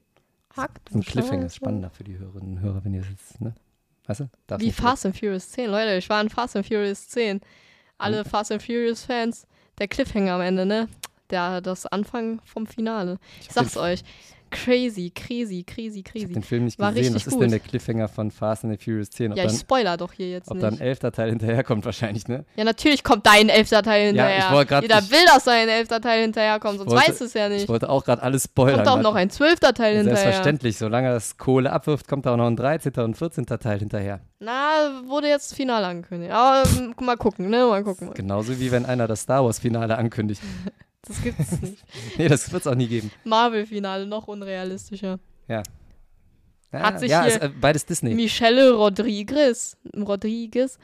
[0.57, 3.41] Hack, Das ist ein Cliffhanger, ist spannender für die Hörerinnen und Hörer, wenn ihr jetzt,
[3.41, 3.55] ne?
[4.07, 4.29] Weißt du?
[4.47, 5.71] Darf Wie Fast and Furious 10.
[5.71, 7.41] Leute, ich war in Fast and Furious 10.
[7.99, 9.47] Alle Fast and Furious Fans,
[9.79, 10.89] der Cliffhanger am Ende, ne?
[11.31, 13.19] Der, das Anfang vom Finale.
[13.41, 14.03] Ich sag's euch.
[14.53, 16.25] Crazy, crazy, crazy, Ich crazy.
[16.25, 17.15] habe den Film nicht War gesehen.
[17.15, 17.43] Was ist gut.
[17.43, 19.33] denn der Cliffhanger von Fast and the Furious 10?
[19.33, 20.83] Ob, Ja, ich dann, spoiler doch hier jetzt ob da ein nicht.
[20.83, 22.45] elfter Teil hinterherkommt wahrscheinlich, ne?
[22.57, 24.45] Ja, natürlich kommt dein elfter Teil hinterher.
[24.47, 27.47] ich wollte Jeder ich- will, dass sein elfter Teil hinterherkommt, sonst wollte- weiß es ja
[27.49, 27.69] Ich nicht.
[27.69, 28.77] wollte auch gerade alles spoilern.
[28.77, 30.17] Kommt auch weil- noch ein zwölfter Teil hinterher.
[30.19, 33.03] Selbstverständlich, solange das Kohle abwirft, kommt da auch noch ein 13.
[33.05, 33.59] und 14.
[33.59, 34.21] Teil hinterher.
[34.39, 36.33] Na, wurde jetzt final angekündigt.
[36.33, 37.65] Aber ähm, mal gucken, ne?
[37.67, 38.13] Mal gucken.
[38.15, 40.43] Genauso wie wenn einer das Star Wars-Finale ankündigt.
[41.07, 41.85] Das gibt's nicht.
[42.17, 43.11] nee, das wird es auch nie geben.
[43.25, 45.19] Marvel-Finale, noch unrealistischer.
[45.49, 45.63] Ja,
[46.73, 48.15] Hat sich ja hier- ist, äh, beides Disney.
[48.15, 50.79] Michelle Rodriguez, Rodriguez,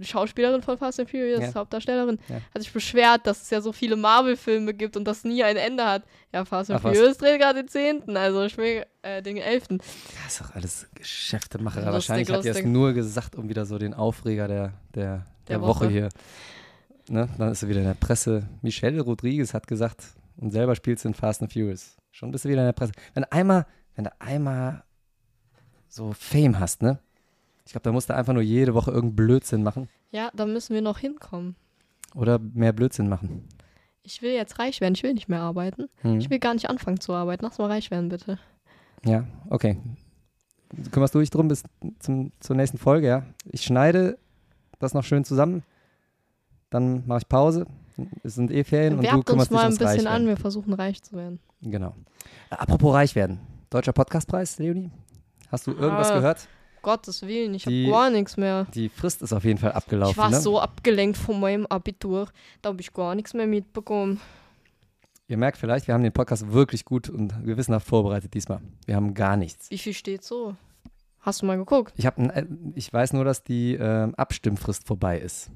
[0.00, 1.54] Schauspielerin von Fast and Furious, Ja.
[1.54, 2.36] Hauptdarstellerin, Ja.
[2.54, 5.84] hat sich beschwert, dass es ja so viele Marvel-Filme gibt und das nie ein Ende
[5.84, 6.04] hat.
[6.32, 6.96] Ja, Fast and Ach, was?
[6.96, 9.68] Furious dreht gerade den 10., also ich will äh, den 11.
[9.68, 9.86] Das
[10.28, 11.76] ist doch alles Geschäftemacher.
[11.80, 12.72] Lustig, Wahrscheinlich hat die es lustig.
[12.72, 15.86] nur gesagt, um wieder so den Aufreger der, der, der, Der Woche.
[15.86, 15.88] Woche.
[15.90, 16.08] hier.
[17.10, 17.28] Ne?
[17.38, 18.48] Dann ist sie wieder in der Presse.
[18.62, 20.04] Michelle Rodriguez hat gesagt,
[20.36, 21.96] und selber spielt sie in Fast and Furious.
[22.10, 22.92] Schon bist du wieder in der Presse.
[23.14, 24.84] Wenn einmal, wenn du einmal
[25.88, 26.98] so Fame hast, ne?
[27.64, 29.88] Ich glaube, da musst du einfach nur jede Woche irgendeinen Blödsinn machen.
[30.10, 31.56] Ja, da müssen wir noch hinkommen.
[32.14, 33.46] Oder mehr Blödsinn machen.
[34.02, 35.88] Ich will jetzt reich werden, ich will nicht mehr arbeiten.
[36.00, 36.18] Hm.
[36.18, 37.44] Ich will gar nicht anfangen zu arbeiten.
[37.44, 38.38] Lass mal reich werden, bitte.
[39.04, 39.76] Ja, okay.
[40.90, 41.62] Kümmerst du dich drum bis
[41.98, 43.26] zum, zur nächsten Folge, ja?
[43.44, 44.18] Ich schneide
[44.78, 45.62] das noch schön zusammen.
[46.70, 47.66] Dann mache ich Pause.
[48.22, 50.26] Es sind eh Ferien und du Werbt uns kümmerst dich mal ein ums bisschen an,
[50.26, 51.40] wir versuchen reich zu werden.
[51.62, 51.94] Genau.
[52.50, 53.40] Äh, apropos reich werden.
[53.70, 54.90] Deutscher Podcastpreis, Leonie?
[55.50, 56.16] Hast du irgendwas Ah.
[56.16, 56.48] gehört?
[56.82, 58.66] Gottes Willen, ich habe gar nichts mehr.
[58.72, 60.12] Die Frist ist auf jeden Fall abgelaufen.
[60.12, 60.40] Ich war ne?
[60.40, 62.28] so abgelenkt von meinem Abitur,
[62.62, 64.20] da habe ich gar nichts mehr mitbekommen.
[65.26, 68.60] Ihr merkt vielleicht, wir haben den Podcast wirklich gut und gewissenhaft vorbereitet diesmal.
[68.86, 69.70] Wir haben gar nichts.
[69.70, 70.54] Wie viel steht so?
[71.20, 71.92] Hast du mal geguckt?
[71.96, 75.50] Ich, hab, äh, ich weiß nur, dass die ähm, Abstimmfrist vorbei ist.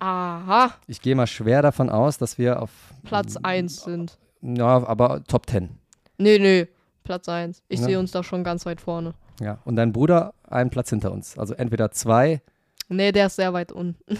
[0.00, 2.70] Aha, Ich gehe mal schwer davon aus, dass wir auf,
[3.04, 4.18] Platz 1 sind.
[4.42, 5.70] ja, aber Top 10.
[6.18, 6.68] Nee, nee,
[7.04, 7.62] Platz 1.
[7.68, 7.86] Ich Ne?
[7.86, 9.14] sehe uns da schon ganz weit vorne.
[9.40, 11.38] Ja, und dein Bruder einen Platz hinter uns.
[11.38, 12.42] Also entweder zwei.
[12.88, 13.98] Nee, der ist sehr weit unten.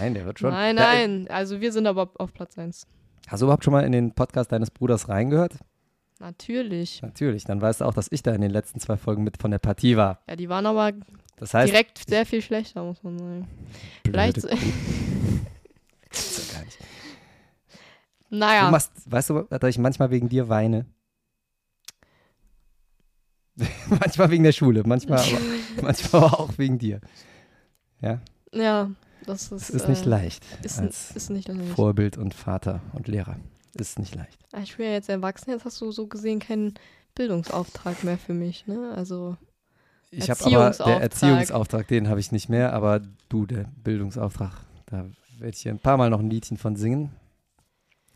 [0.00, 0.50] Nein, der wird schon.
[0.50, 2.86] Nein, nein, also wir sind aber auf Platz 1.
[3.28, 5.54] Hast du überhaupt schon mal in den Podcast deines Bruders reingehört?
[6.22, 7.02] Natürlich.
[7.02, 7.44] Natürlich.
[7.44, 9.58] Dann weißt du auch, dass ich da in den letzten zwei Folgen mit von der
[9.58, 10.20] Partie war.
[10.28, 10.92] Ja, die waren aber
[11.36, 13.48] Das heißt, direkt sehr viel schlechter, muss man sagen.
[14.04, 14.52] Vielleicht, gibt's
[16.48, 16.78] ja gar nicht.
[18.30, 20.86] Du naja, machst, weißt du, dass ich manchmal wegen dir weine?
[23.88, 25.40] manchmal wegen der Schule, manchmal aber,
[25.82, 27.00] manchmal auch wegen dir.
[28.00, 28.20] Ja,
[28.52, 28.92] ja,
[29.26, 31.74] das ist, es ist nicht äh, leicht Ist, als ist nicht leicht.
[31.74, 33.38] Vorbild und Vater und Lehrer.
[33.74, 34.38] Ist nicht leicht.
[34.52, 36.74] Ah, Ich bin ja jetzt erwachsen, jetzt hast du so gesehen keinen
[37.14, 38.92] Bildungsauftrag mehr für mich, ne?
[38.96, 39.36] Also,
[40.10, 41.88] Ich habe aber der Erziehungsauftrag.
[41.88, 44.52] Den habe ich nicht mehr, aber du, der Bildungsauftrag,
[44.86, 45.06] da
[45.38, 47.10] werde ich hier ein paar Mal noch ein Liedchen von singen.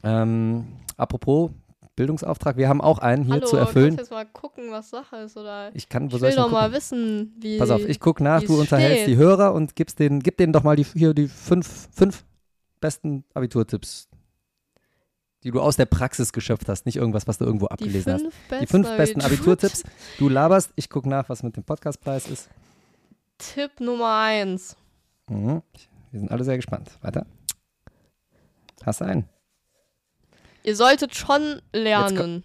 [0.03, 0.67] Ähm,
[0.97, 1.51] apropos
[1.97, 3.97] Bildungsauftrag, wir haben auch einen hier hallo, zu kannst erfüllen.
[3.97, 5.71] du jetzt mal gucken, was Sache ist, oder?
[5.75, 7.57] Ich kann, Ich will doch mal wissen, wie.
[7.59, 9.15] Pass auf, ich gucke nach, du unterhältst steht.
[9.15, 12.25] die Hörer und gibst denen, gib denen doch mal die, hier die fünf, fünf
[12.81, 14.09] besten Abiturtipps,
[15.47, 18.25] die du aus der Praxis geschöpft hast, nicht irgendwas, was du irgendwo abgelesen hast.
[18.61, 19.85] Die fünf besten Abitur- Abiturtipps.
[20.19, 22.49] Du laberst, ich gucke nach, was mit dem Podcastpreis ist.
[23.39, 24.77] Tipp Nummer eins.
[25.29, 25.63] Mhm.
[26.11, 26.91] Wir sind alle sehr gespannt.
[27.01, 27.27] Weiter.
[28.85, 29.29] Hast du einen?
[30.65, 32.43] Ihr solltet schon lernen.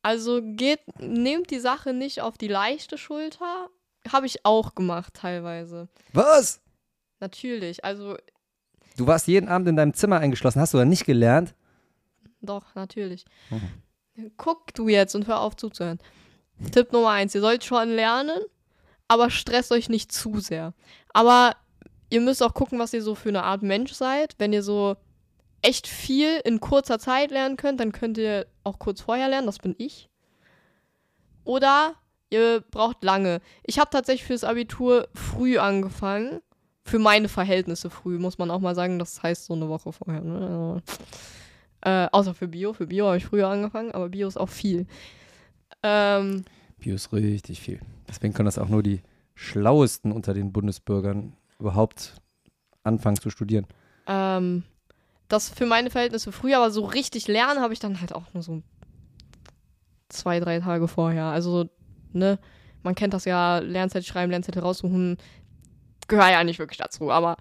[0.00, 3.68] Also geht, nehmt die Sache nicht auf die leichte Schulter.
[4.10, 5.88] Habe ich auch gemacht teilweise.
[6.14, 6.60] Was?
[7.20, 7.84] Natürlich.
[7.84, 8.16] Also
[8.96, 10.58] Du warst jeden Abend in deinem Zimmer eingeschlossen.
[10.58, 11.54] Hast du da nicht gelernt?
[12.46, 13.24] Doch, natürlich.
[13.50, 14.32] Mhm.
[14.36, 15.98] Guck du jetzt und hör auf zuzuhören.
[16.72, 18.40] Tipp Nummer eins, ihr sollt schon lernen,
[19.08, 20.72] aber stresst euch nicht zu sehr.
[21.12, 21.54] Aber
[22.08, 24.34] ihr müsst auch gucken, was ihr so für eine Art Mensch seid.
[24.38, 24.96] Wenn ihr so
[25.62, 29.58] echt viel in kurzer Zeit lernen könnt, dann könnt ihr auch kurz vorher lernen, das
[29.58, 30.08] bin ich.
[31.44, 31.94] Oder
[32.30, 33.40] ihr braucht lange.
[33.64, 36.40] Ich habe tatsächlich fürs Abitur früh angefangen.
[36.84, 38.98] Für meine Verhältnisse früh, muss man auch mal sagen.
[39.00, 40.20] Das heißt so eine Woche vorher.
[40.20, 40.82] Ne?
[41.86, 42.72] Äh, außer für Bio.
[42.72, 44.86] Für Bio habe ich früher angefangen, aber Bio ist auch viel.
[45.84, 46.44] Ähm,
[46.78, 47.78] Bio ist richtig viel.
[48.08, 49.02] Deswegen können das auch nur die
[49.34, 52.14] Schlauesten unter den Bundesbürgern überhaupt
[52.82, 53.68] anfangen zu studieren?
[54.08, 54.64] Ähm,
[55.28, 58.42] das für meine Verhältnisse früher, aber so richtig lernen habe ich dann halt auch nur
[58.42, 58.62] so
[60.08, 61.26] zwei, drei Tage vorher.
[61.26, 61.68] Also,
[62.12, 62.40] ne,
[62.82, 65.18] man kennt das ja, Lernzettel schreiben, Lernzettel raussuchen,
[66.08, 67.36] gehört ja nicht wirklich dazu, aber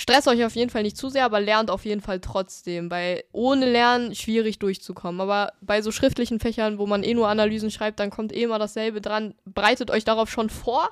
[0.00, 3.22] stresst euch auf jeden Fall nicht zu sehr, aber lernt auf jeden Fall trotzdem, weil
[3.32, 5.20] ohne Lernen schwierig durchzukommen.
[5.20, 8.58] Aber bei so schriftlichen Fächern, wo man eh nur Analysen schreibt, dann kommt eh immer
[8.58, 9.34] dasselbe dran.
[9.44, 10.88] Breitet euch darauf schon vor,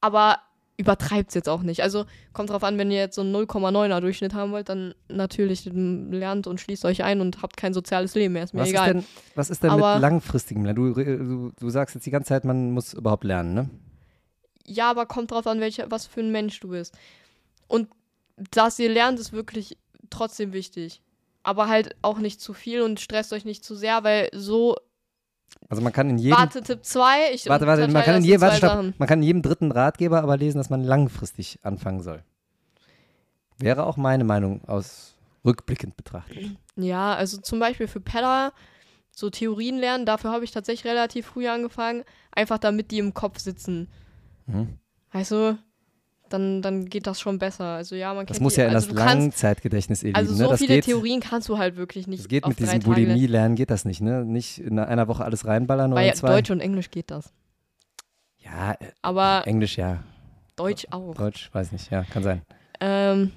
[0.00, 0.38] aber
[0.76, 1.82] übertreibt es jetzt auch nicht.
[1.84, 5.64] Also kommt drauf an, wenn ihr jetzt so einen 0,9er Durchschnitt haben wollt, dann natürlich
[5.72, 8.42] lernt und schließt euch ein und habt kein soziales Leben mehr.
[8.42, 8.92] Ist mir Was ist egal.
[8.94, 9.04] denn,
[9.36, 10.94] was ist denn Aber- mit langfristigem Lernen?
[10.94, 13.70] Du, du, du sagst jetzt die ganze Zeit, man muss überhaupt lernen, ne?
[14.66, 16.96] Ja, aber kommt drauf an, welcher, was für ein Mensch du bist.
[17.74, 17.88] Und
[18.52, 19.76] dass ihr lernt, ist wirklich
[20.08, 21.02] trotzdem wichtig.
[21.42, 24.76] Aber halt auch nicht zu viel und stresst euch nicht zu sehr, weil so.
[25.68, 27.32] Also man kann in jedem Warte, Tipp 2.
[27.32, 28.94] Ich Warte, warte, man kann, in jedem, warte, stopp.
[28.96, 32.22] Man kann in jedem dritten Ratgeber aber lesen, dass man langfristig anfangen soll.
[33.58, 36.56] Wäre auch meine Meinung aus rückblickend betrachtet.
[36.76, 38.52] Ja, also zum Beispiel für Pedder,
[39.10, 42.04] so Theorien lernen, dafür habe ich tatsächlich relativ früh angefangen.
[42.30, 43.88] Einfach damit die im Kopf sitzen.
[44.46, 44.78] Mhm.
[45.12, 45.58] Weißt du,
[46.34, 47.64] dann, dann geht das schon besser.
[47.64, 50.44] Also ja, man Das muss die, ja in also das Langzeitgedächtnis, ihr Also Lieben.
[50.44, 50.58] so Ne?
[50.58, 52.80] Viele geht, Theorien kannst du halt wirklich nicht das geht mit diesem.
[52.80, 54.24] Bulimie-Lernen, geht das nicht, ne?
[54.24, 56.28] Nicht in einer Woche alles reinballern oder Bei in zwei.
[56.28, 57.32] Deutsch und Englisch geht das.
[58.38, 60.02] Ja, äh, Aber Englisch ja.
[60.56, 61.14] Deutsch auch.
[61.14, 62.42] Deutsch, weiß nicht, ja, kann sein.
[62.80, 63.32] Ähm,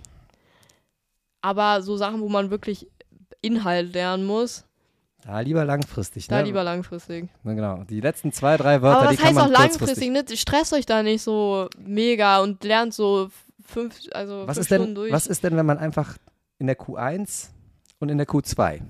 [1.42, 2.88] aber so Sachen, wo man wirklich
[3.42, 4.66] Inhalt lernen muss,
[5.24, 6.44] Da lieber langfristig, da ne?
[6.44, 7.28] lieber langfristig.
[7.44, 7.84] Na, genau.
[7.84, 10.10] Die letzten zwei, drei Wörter, aber die was kann heißt auch langfristig?
[10.12, 10.24] Ne?
[10.36, 13.30] Stresst euch da nicht so mega und lernt so
[13.66, 15.12] fünf, also Was fünf ist, denn, Stunden durch.
[15.12, 16.18] was ist denn, wenn man einfach
[16.60, 17.50] in der Q1
[18.00, 18.82] und in der Q2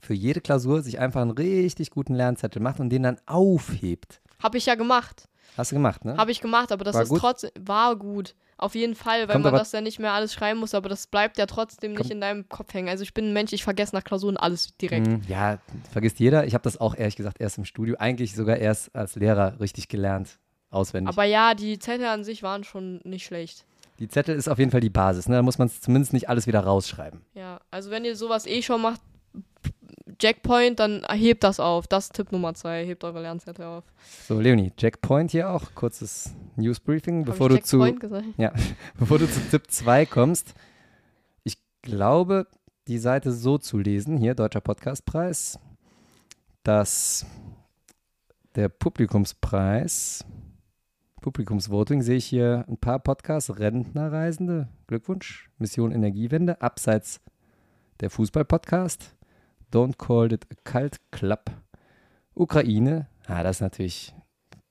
[0.00, 4.20] für jede Klausur sich einfach einen richtig guten Lernzettel macht und den dann aufhebt?
[4.42, 5.28] Habe ich ja gemacht.
[5.56, 6.16] Hast du gemacht, ne?
[6.16, 7.20] Habe ich gemacht, aber das War ist gut?
[7.20, 8.34] trotzdem, war gut.
[8.60, 11.06] Auf jeden Fall, weil Kommt man das ja nicht mehr alles schreiben muss, aber das
[11.06, 12.88] bleibt ja trotzdem Kommt- nicht in deinem Kopf hängen.
[12.88, 15.06] Also ich bin ein Mensch, ich vergesse nach Klausuren alles direkt.
[15.06, 15.58] Hm, Ja,
[15.92, 16.46] vergisst jeder.
[16.46, 19.88] Ich habe das auch ehrlich gesagt erst im Studio, eigentlich sogar erst als Lehrer richtig
[19.88, 20.38] gelernt,
[20.70, 21.08] auswendig.
[21.08, 23.64] Aber ja, die Zettel an sich waren schon nicht schlecht.
[23.98, 25.36] die Zettel ist auf jeden Fall die Basis, ne?
[25.36, 27.20] Da muss man zumindest nicht alles wieder rausschreiben.
[27.34, 29.00] Ja, also wenn ihr sowas eh schon macht,
[30.20, 31.86] Jackpoint, dann hebt das auf.
[31.86, 32.84] Das ist Tipp Nummer zwei.
[32.84, 33.84] Hebt eure Lernzettel auf.
[34.26, 38.24] So, Leonie, Jackpoint hier auch, kurzes Newsbriefing, bevor ich du zu gesagt?
[38.98, 40.54] Bevor du zu Tipp 2 kommst,
[41.44, 42.46] ich glaube,
[42.88, 45.58] die Seite so zu lesen, hier Deutscher Podcastpreis,
[46.62, 47.26] dass
[48.56, 50.24] der Publikumspreis,
[51.22, 57.20] Publikumsvoting, sehe ich hier ein paar Podcasts, Rentnerreisende, Glückwunsch, Mission Energiewende, abseits
[58.00, 59.14] der Fußball-Podcast,
[59.72, 61.50] Don't Call It a Cult Club,
[62.34, 64.14] Ukraine, ah, das ist natürlich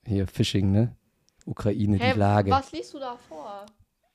[0.06, 0.96] hier Phishing, ne?
[1.46, 3.66] Ukraine, Hä, die Lage was liest du da vor?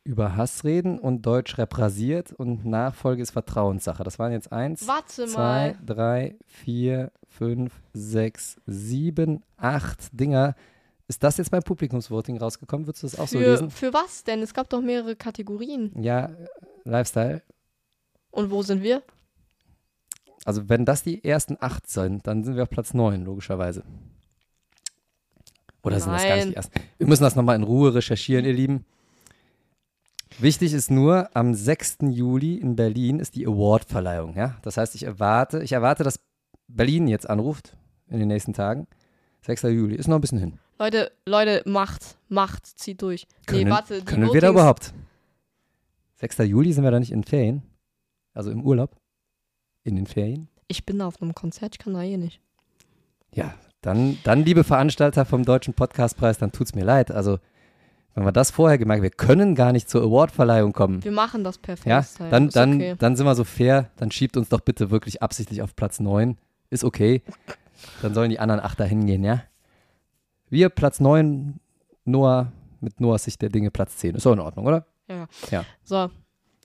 [0.04, 4.04] über Hass reden und Deutsch reprasiert und Nachfolge ist Vertrauenssache.
[4.04, 5.38] Das waren jetzt eins, Warte zwei,
[5.72, 5.78] mal.
[5.84, 10.54] drei, vier, fünf, sechs, sieben, acht Dinger.
[11.08, 12.86] Ist das jetzt beim Publikumsvoting rausgekommen?
[12.86, 13.70] Würdest du das auch so Für, lesen?
[13.70, 14.42] für was denn?
[14.42, 15.90] Es gab doch mehrere Kategorien.
[16.02, 16.46] Ja, äh,
[16.84, 17.40] Lifestyle.
[18.30, 19.02] Und wo sind wir?
[20.44, 23.84] Also wenn das die ersten acht sind, dann sind wir auf Platz neun, logischerweise.
[25.82, 26.80] Oder sind das gar nicht die ersten?
[26.98, 28.84] Wir müssen das nochmal in Ruhe recherchieren, ihr Lieben.
[30.38, 31.98] Wichtig ist nur, am 6.
[32.10, 34.36] Juli in Berlin ist die Awardverleihung.
[34.36, 34.56] Ja?
[34.62, 36.20] Das heißt, ich erwarte, ich erwarte, dass
[36.66, 37.76] Berlin jetzt anruft
[38.08, 38.86] in den nächsten Tagen.
[39.42, 39.62] 6.
[39.62, 40.58] Juli, ist noch ein bisschen hin.
[40.78, 43.28] Leute, Leute, macht, macht, zieht durch.
[43.46, 44.92] Können, nee, warte, können wir da überhaupt?
[46.16, 46.38] 6.
[46.38, 47.62] Juli sind wir da nicht in Ferien?
[48.32, 48.96] Also im Urlaub?
[49.84, 50.48] In den Ferien?
[50.66, 52.40] Ich bin auf einem Konzert, ich kann da eh nicht.
[53.32, 57.10] Ja, dann, dann liebe Veranstalter vom Deutschen Podcastpreis, dann tut's mir leid.
[57.10, 57.38] Also,
[58.14, 61.04] wenn wir das vorher gemerkt, wir können gar nicht zur Awardverleihung kommen.
[61.04, 62.94] Wir machen das per Ja, dann, ist dann, okay.
[62.98, 66.38] dann sind wir so fair, dann schiebt uns doch bitte wirklich absichtlich auf Platz 9.
[66.70, 67.22] Ist okay.
[68.00, 69.42] Dann sollen die anderen acht da hingehen, ja?
[70.48, 71.60] Wir Platz 9,
[72.04, 74.14] Noah, mit Noahs Sicht der Dinge Platz 10.
[74.14, 74.86] Ist auch in Ordnung, oder?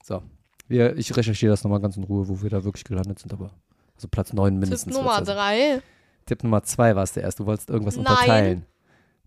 [0.03, 0.23] So,
[0.69, 3.51] Wir, ich recherchiere das nochmal ganz in Ruhe, wo wir da wirklich gelandet sind, aber
[3.95, 4.95] also Platz 9 Tipp mindestens.
[4.95, 5.33] Nummer wird's also.
[5.33, 5.81] drei.
[6.25, 7.43] Tipp Nummer 2 war es der erste.
[7.43, 8.05] Du wolltest irgendwas Nein.
[8.05, 8.65] unterteilen.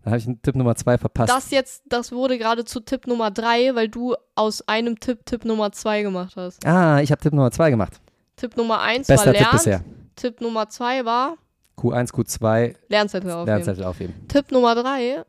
[0.03, 1.31] Dann habe ich einen Tipp Nummer 2 verpasst.
[1.31, 5.45] Das jetzt, das wurde gerade zu Tipp Nummer drei, weil du aus einem Tipp Tipp
[5.45, 6.65] Nummer zwei gemacht hast.
[6.65, 8.01] Ah, ich habe Tipp Nummer 2 gemacht.
[8.35, 9.57] Tipp Nummer eins Bester war Tipp Lernen.
[9.57, 9.83] bisher.
[10.15, 11.37] Tipp Nummer zwei war
[11.77, 13.45] Q1, Q2, Lernzettel aufnehmen.
[13.45, 14.27] Lernzettel aufheben.
[14.27, 15.23] Tipp Nummer drei,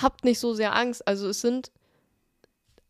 [0.00, 1.06] habt nicht so sehr Angst.
[1.06, 1.70] Also es sind,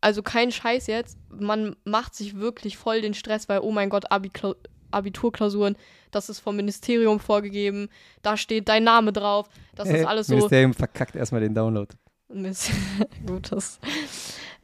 [0.00, 4.10] also kein Scheiß jetzt, man macht sich wirklich voll den Stress, weil, oh mein Gott,
[4.10, 4.56] Abi, Klau-
[4.90, 5.76] Abiturklausuren,
[6.10, 7.88] das ist vom Ministerium vorgegeben,
[8.22, 10.34] da steht dein Name drauf, das ist alles so.
[10.36, 11.94] Ministerium verkackt erstmal den Download.
[13.26, 13.78] Gut, das.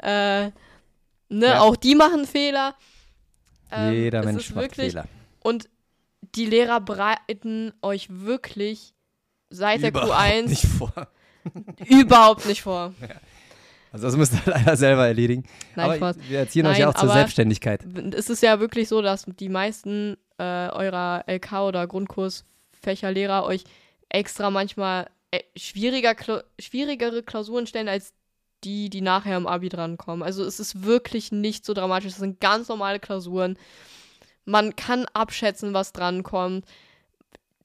[0.03, 0.53] Äh, ne,
[1.31, 1.61] Ja.
[1.61, 2.75] auch die machen Fehler.
[3.70, 5.07] Ähm, Jeder Mensch macht wirklich, Fehler.
[5.42, 5.68] Und
[6.35, 8.94] die Lehrer bereiten euch wirklich
[9.51, 10.92] seit der Überhaupt Q1 nicht vor.
[11.88, 12.92] überhaupt nicht vor.
[13.95, 15.45] Also das müsst ihr leider selber erledigen.
[15.77, 16.17] Nein, aber Spaß.
[16.29, 17.85] wir erziehen euch ja Nein, auch zur Selbstständigkeit.
[18.13, 23.63] Es ist ja wirklich so, dass die meisten äh, eurer LK oder Grundkursfächerlehrer euch
[24.09, 28.15] extra manchmal äh, schwieriger, Kla schwierigere Klausuren stellen als
[28.65, 30.25] die, die nachher im Abi drankommen.
[30.25, 32.11] Also es ist wirklich nicht so dramatisch.
[32.11, 33.57] Das sind ganz normale Klausuren.
[34.45, 36.67] Man kann abschätzen, was drankommt.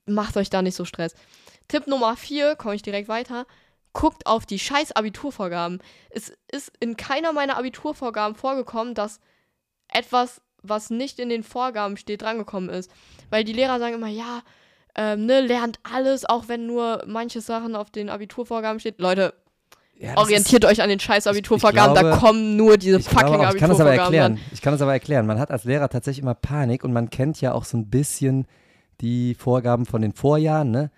[0.06, 1.16] Macht euch da nicht so Stress.
[1.68, 3.48] Tipp Nummer 4, komme ich direkt weiter.
[3.94, 5.80] Guckt auf die scheiß Abiturvorgaben.
[6.10, 9.20] Es ist in keiner meiner Abiturvorgaben vorgekommen, dass
[9.92, 12.92] etwas, was nicht in den Vorgaben steht, drangekommen ist.
[13.30, 14.42] Weil die Lehrer sagen immer, ja,
[14.96, 19.00] ähm, ne, lernt alles, auch wenn nur manche Sachen auf den Abiturvorgaben steht.
[19.00, 19.34] Leute,
[19.98, 23.54] Ja, orientiert euch an den scheiß Abiturvorgaben, glaube- da kommen nur diese glaube fucking auch,
[23.54, 24.40] ich kann das aber Abiturvorgaben erklären.
[24.54, 25.26] Ich kann das aber erklären.
[25.26, 28.48] Man hat als Lehrer tatsächlich immer Panik und man kennt ja auch so ein bisschen
[29.02, 30.92] die Vorgaben von den Vorjahren, ne?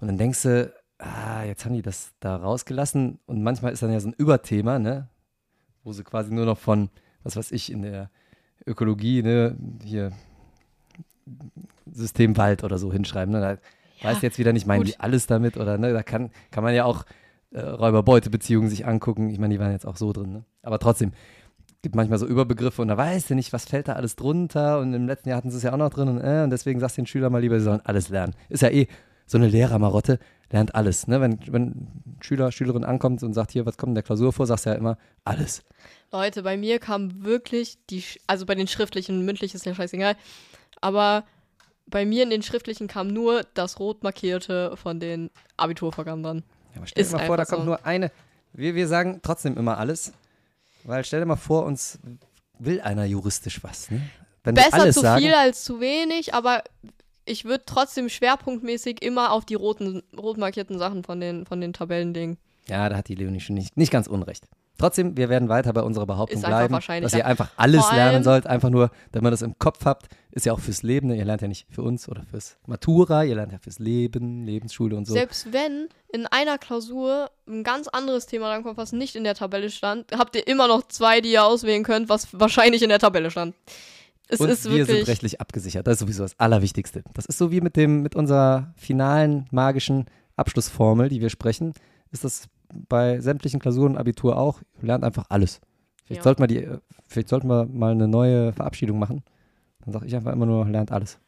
[0.00, 3.92] Und dann denkst du, ah, jetzt haben die das da rausgelassen und manchmal ist dann
[3.92, 5.08] ja so ein Überthema, ne?
[5.84, 6.90] Wo sie quasi nur noch von,
[7.22, 8.10] was weiß ich, in der
[8.66, 10.12] Ökologie, ne, hier
[11.90, 13.40] System Wald oder so hinschreiben, ne?
[13.40, 13.50] Da
[14.02, 14.88] Ja, weiß jetzt wieder nicht, meinen gut.
[14.88, 15.92] die alles damit oder ne?
[15.92, 17.04] Da kann, kann man ja auch
[17.52, 19.30] äh, Räuber-Beute-Beziehungen sich angucken.
[19.30, 20.44] Ich meine, die waren jetzt auch so drin, ne?
[20.62, 21.12] Aber trotzdem,
[21.82, 24.92] gibt manchmal so Überbegriffe und da weißt du nicht, was fällt da alles drunter und
[24.92, 26.96] im letzten Jahr hatten sie es ja auch noch drin und, äh, und deswegen sagst
[26.96, 28.34] du den Schülern mal lieber, sie sollen alles lernen.
[28.48, 28.88] Ist ja eh
[29.26, 30.18] so eine Lehrermarotte,
[30.50, 31.06] lernt alles.
[31.08, 31.20] Ne?
[31.20, 34.46] Wenn, wenn ein Schüler, Schülerin ankommt und sagt, hier, was kommt in der Klausur vor,
[34.46, 35.62] sagst du ja immer, alles.
[36.12, 40.16] Leute, bei mir kam wirklich die, also bei den schriftlichen, mündlich ist ja scheißegal,
[40.80, 41.24] aber
[41.86, 46.44] bei mir in den schriftlichen kam nur das rot markierte von den Abiturvorgaben dran.
[46.72, 47.66] Ja, aber stell Ist dir mal vor, da kommt so.
[47.66, 48.10] nur eine.
[48.52, 50.12] Wir, wir sagen trotzdem immer alles,
[50.84, 51.98] weil stell dir mal vor, uns
[52.58, 53.90] will einer juristisch was.
[53.90, 54.00] Ne?
[54.44, 56.62] Wenn Besser zu sagen, viel als zu wenig, aber
[57.26, 61.72] ich würde trotzdem schwerpunktmäßig immer auf die roten, rot markierten Sachen von den, von den
[61.72, 62.38] Tabellen legen.
[62.68, 64.44] Ja, da hat die Leonie schon nicht, nicht ganz unrecht.
[64.78, 68.46] Trotzdem, wir werden weiter bei unserer Behauptung bleiben, dass ihr einfach alles lernen sollt.
[68.46, 70.08] Einfach nur, damit man das im Kopf habt.
[70.32, 71.08] Ist ja auch fürs Leben.
[71.08, 71.16] Ne?
[71.16, 73.24] Ihr lernt ja nicht für uns oder fürs Matura.
[73.24, 75.14] Ihr lernt ja fürs Leben, Lebensschule und so.
[75.14, 79.70] Selbst wenn in einer Klausur ein ganz anderes Thema rankommt, was nicht in der Tabelle
[79.70, 83.30] stand, habt ihr immer noch zwei, die ihr auswählen könnt, was wahrscheinlich in der Tabelle
[83.30, 83.54] stand.
[84.28, 85.08] Es und ist wir sind wirklich.
[85.08, 85.86] rechtlich abgesichert.
[85.86, 87.02] Das ist sowieso das Allerwichtigste.
[87.14, 91.72] Das ist so wie mit dem, mit unserer finalen magischen Abschlussformel, die wir sprechen,
[92.10, 92.48] ist das
[92.88, 94.60] bei sämtlichen Klausuren und Abitur auch.
[94.82, 95.60] Lernt einfach alles.
[96.04, 96.24] Vielleicht Ja.
[96.24, 99.22] sollten wir die, äh, vielleicht sollten wir mal eine neue Verabschiedung machen.
[99.84, 101.18] Dann sage ich einfach immer nur, lernt alles.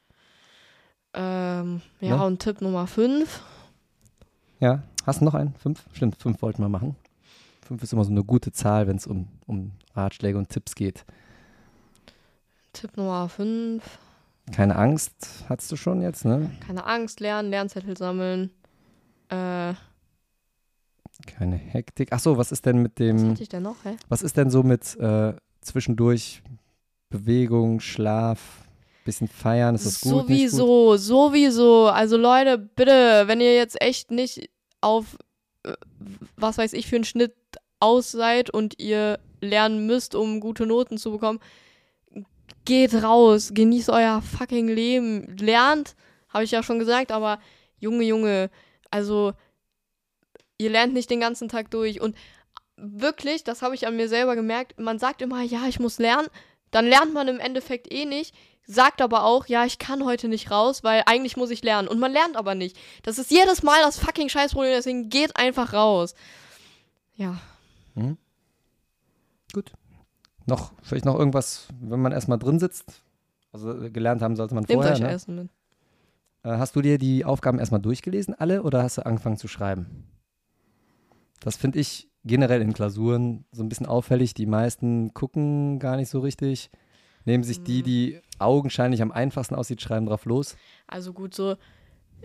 [1.14, 2.24] Ähm, ja, Ne?
[2.24, 3.42] und Tipp Nummer 5.
[4.61, 5.54] Ja, hast du noch einen?
[5.54, 5.84] Fünf?
[5.92, 6.96] Stimmt, fünf wollten wir machen.
[7.62, 11.04] Fünf ist immer so eine gute Zahl, wenn es um, um Ratschläge und Tipps geht.
[12.72, 13.83] Tipp Nummer 5.
[14.52, 16.50] Keine Angst, hattest du schon jetzt, ne?
[16.66, 18.50] Keine Angst, lernen, Lernzettel sammeln.
[19.28, 19.74] Äh,
[21.26, 22.09] Keine Hektik.
[22.12, 23.96] Ach so, was ist denn mit was dem, hatte ich denn noch, hä?
[24.09, 26.42] was ist denn so mit äh, zwischendurch
[27.11, 28.62] Bewegung, Schlaf,
[29.04, 30.28] bisschen feiern, ist das gut?
[30.28, 30.59] nicht gut?
[30.59, 31.87] Sowieso, sowieso.
[31.88, 34.50] Also Leute, bitte, wenn ihr jetzt echt nicht
[34.81, 35.16] auf,
[35.64, 35.74] äh,
[36.37, 37.35] was weiß ich, für einen Schnitt
[37.81, 41.40] aus seid und ihr lernen müsst, um gute Noten zu bekommen,
[42.68, 45.96] geht raus, genießt euer fucking Leben, lernt,
[46.28, 47.40] habe ich ja schon gesagt, aber
[47.81, 48.50] Junge, Junge,
[48.90, 49.33] also
[50.59, 52.14] ihr lernt nicht den ganzen Tag durch und
[52.76, 56.28] wirklich, das habe ich an mir selber gemerkt, man sagt immer, ja, ich muss lernen,
[56.70, 58.35] dann lernt man im Endeffekt eh nicht,
[58.66, 61.88] sagt aber auch, ja, ich kann heute nicht raus, weil eigentlich muss ich lernen.
[61.88, 62.76] Und man lernt aber nicht.
[63.02, 66.14] Das ist jedes Mal das fucking Scheißproblem, deswegen geht einfach raus.
[67.16, 67.40] Ja.
[69.54, 69.72] Gut.
[70.48, 73.02] Noch, vielleicht noch irgendwas, wenn man erstmal drin sitzt.
[73.52, 74.94] Also äh, gelernt haben sollte man Nehmt vorher.
[74.94, 75.11] euch Ne?
[75.11, 75.48] Essen mit.
[76.42, 80.04] Äh, hast du dir die Aufgaben erstmal durchgelesen, alle, oder hast du angefangen zu schreiben?
[81.40, 84.34] Das finde ich generell in Klausuren so ein bisschen auffällig.
[84.34, 86.70] Die meisten gucken gar nicht so richtig,
[87.24, 87.64] nehmen sich Mhm.
[87.64, 90.56] die, die augenscheinlich am einfachsten aussieht, schreiben drauf los.
[90.87, 91.56] Also gut, so.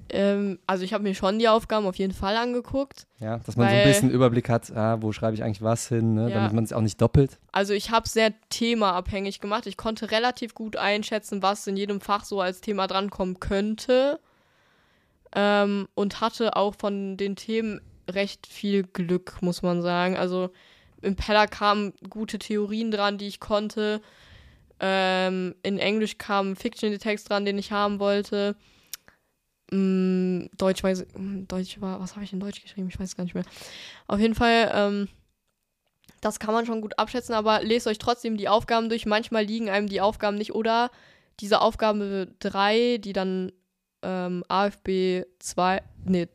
[0.10, 3.08] Ähm, also ich habe mir schon die Aufgaben auf jeden Fall angeguckt.
[3.20, 5.88] Ja, dass man so ein Weil- bisschen Überblick hat, ah, wo schreibe ich eigentlich was
[5.88, 6.30] hin, ne?
[6.30, 6.36] Ja.
[6.36, 7.40] damit man es auch nicht doppelt.
[7.52, 9.66] Also ich habe sehr themaabhängig gemacht.
[9.66, 14.20] Ich konnte relativ gut einschätzen, was in jedem Fach so als Thema drankommen könnte.
[15.36, 20.16] Ähm, und hatte auch von den Themen recht viel Glück, muss man sagen.
[20.16, 20.52] Also
[21.02, 24.02] im Peller kamen gute Theorien dran, die ich konnte.
[24.80, 28.56] Ähm, in Englisch kam ein Fiction-Text dran, den ich haben wollte.
[29.74, 32.90] Mm, Deutsch weiß mm, Deutsch war, was habe ich in Deutsch geschrieben?
[32.90, 33.46] Ich weiß es gar nicht mehr.
[34.08, 35.08] Auf jeden Fall, ähm,
[36.22, 39.08] das kann man schon gut abschätzen, aber lest euch trotzdem die Aufgaben durch.
[39.08, 40.92] Manchmal liegen einem die Aufgaben nicht oder
[41.40, 43.52] diese Aufgabe 3, die dann
[44.04, 46.28] ähm, AFB 2, nee,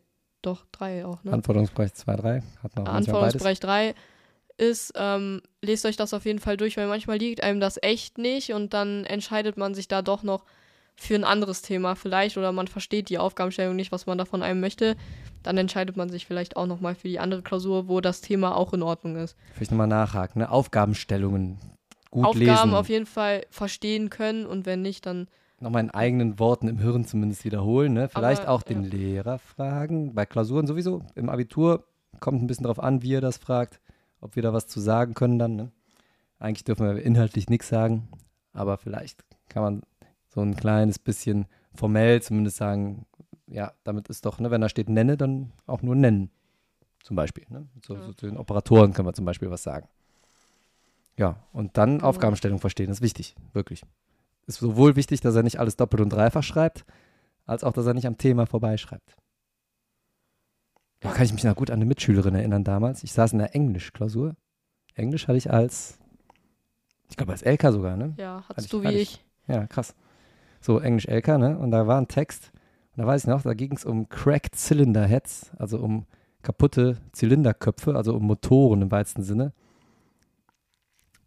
[0.43, 1.33] doch 3 auch, ne?
[1.33, 2.43] Anforderungsbereich 2, 3.
[2.63, 2.87] Hat noch.
[2.87, 3.95] Anforderungsbereich 3
[4.57, 8.19] ist, ähm, lest euch das auf jeden Fall durch, weil manchmal liegt einem das echt
[8.19, 10.45] nicht und dann entscheidet man sich da doch noch
[10.99, 14.43] für ein anderes Thema vielleicht oder man versteht die Aufgabenstellung nicht, was man da von
[14.43, 14.97] einem möchte.
[15.45, 18.73] Dann entscheidet man sich vielleicht auch nochmal für die andere Klausur, wo das Thema auch
[18.73, 19.37] in Ordnung ist.
[19.55, 20.51] Vielleicht nochmal nachhaken, ne?
[20.51, 21.59] Aufgabenstellungen
[22.11, 22.75] gut Aufgaben lesen.
[22.75, 25.29] auf jeden Fall verstehen können und wenn nicht, dann
[25.61, 27.93] Nochmal in eigenen Worten im Hirn zumindest wiederholen.
[27.93, 28.09] Ne?
[28.09, 28.91] Vielleicht Aber, auch den ja.
[28.91, 30.15] Lehrer fragen.
[30.15, 31.03] Bei Klausuren sowieso.
[31.17, 31.85] Im Abitur
[32.21, 33.81] kommt ein bisschen drauf an, wie er das fragt,
[34.21, 35.57] ob wir da was zu sagen können dann.
[35.57, 35.73] Ne?
[36.39, 38.09] Eigentlich dürfen wir inhaltlich nichts sagen,
[38.53, 39.83] aber vielleicht kann man
[40.29, 43.07] so ein kleines bisschen formell zumindest sagen,
[43.47, 46.31] ja, damit ist doch, ne, wenn da steht nenne, dann auch nur nennen.
[47.03, 47.45] Zum Beispiel.
[47.49, 47.67] Ne?
[47.87, 48.03] So, Ja.
[48.03, 49.89] so zu den Operatoren können wir zum Beispiel was sagen.
[51.17, 52.09] Ja, und dann Genau.
[52.09, 53.83] Aufgabenstellung verstehen, das ist wichtig, wirklich.
[54.47, 56.85] Ist sowohl wichtig, dass er nicht alles doppelt und dreifach schreibt,
[57.47, 59.17] als auch, dass er nicht am Thema vorbeischreibt.
[61.01, 63.03] Da kann ich mich noch gut an eine Mitschülerin erinnern damals.
[63.05, 64.37] Ich saß in der Englisch-Klausur.
[64.95, 65.99] Englisch hatte ich als,
[67.09, 68.15] ich glaube als LK sogar, ne?
[68.17, 69.25] ja, Hatte hattest ich- du wie hatte ich.
[69.47, 69.95] Ja, krass.
[70.61, 71.59] So, Englisch LK, ne?
[71.59, 72.51] Und da war ein Text.
[72.97, 76.07] Und da weiß ich noch, da ging es um Cracked Cylinder Heads, also um
[76.43, 79.53] kaputte Zylinderköpfe, also um Motoren im weitesten Sinne.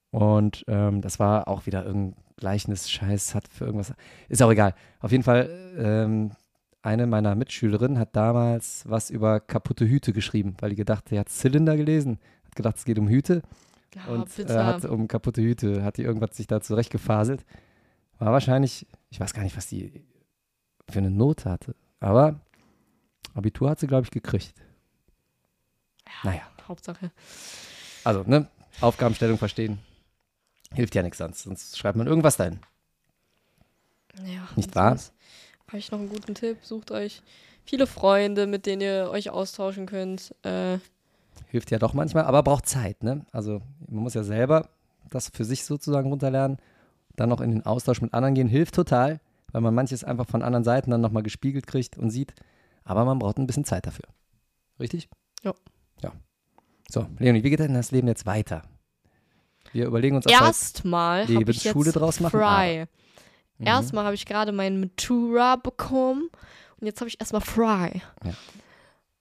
[0.10, 3.94] Und ähm, das war auch wieder irgendein Gleichnis, Scheiß, hat für irgendwas.
[4.28, 4.74] Ist auch egal.
[5.00, 6.32] Auf jeden Fall, ähm,
[6.82, 11.30] eine meiner Mitschülerinnen hat damals was über kaputte Hüte geschrieben, weil die gedacht, sie hat
[11.30, 13.44] Zylinder gelesen, hat gedacht, es geht um Hüte
[13.96, 17.46] Ja, und äh, hat um kaputte Hüte, hat die irgendwas sich da zurechtgefaselt.
[18.22, 20.06] War wahrscheinlich, ich weiß gar nicht, was die
[20.88, 22.40] für eine Note hatte, aber
[23.34, 24.54] Abitur hat sie, glaube ich, gekriegt.
[26.24, 27.10] Naja, Hauptsache.
[28.04, 28.48] also, ne,
[28.80, 29.80] Aufgabenstellung verstehen.
[30.72, 32.60] Hilft ja nichts sonst, sonst schreibt man irgendwas dahin.
[34.24, 35.00] Ja, Nicht wahr?
[35.68, 36.60] Habe ich noch einen guten Tipp.
[36.62, 37.24] Sucht euch
[37.66, 40.36] viele Freunde, mit denen ihr euch austauschen könnt.
[40.44, 40.78] Äh,
[41.48, 43.26] Hilft ja doch manchmal, aber braucht Zeit, ne?
[43.32, 44.70] Also, man muss ja selber
[45.10, 46.60] das für sich sozusagen runterlernen,
[47.16, 49.20] dann noch in den Austausch mit anderen gehen, hilft total,
[49.52, 52.34] weil man manches einfach von anderen Seiten dann nochmal gespiegelt kriegt und sieht,
[52.84, 54.06] aber man braucht ein bisschen Zeit dafür.
[54.80, 55.10] Richtig?
[55.44, 55.54] Ja.
[56.02, 56.12] Ja.
[56.90, 58.64] So, Leonie, wie geht denn das Leben jetzt weiter?
[59.74, 62.86] Wir überlegen uns wir- erstmal habe ich Lebensschule jetzt draus machen, Fry.
[63.58, 63.68] Mhm.
[63.68, 66.30] Erstmal habe ich gerade meinen Matura bekommen
[66.80, 68.02] und jetzt habe ich erstmal Fry.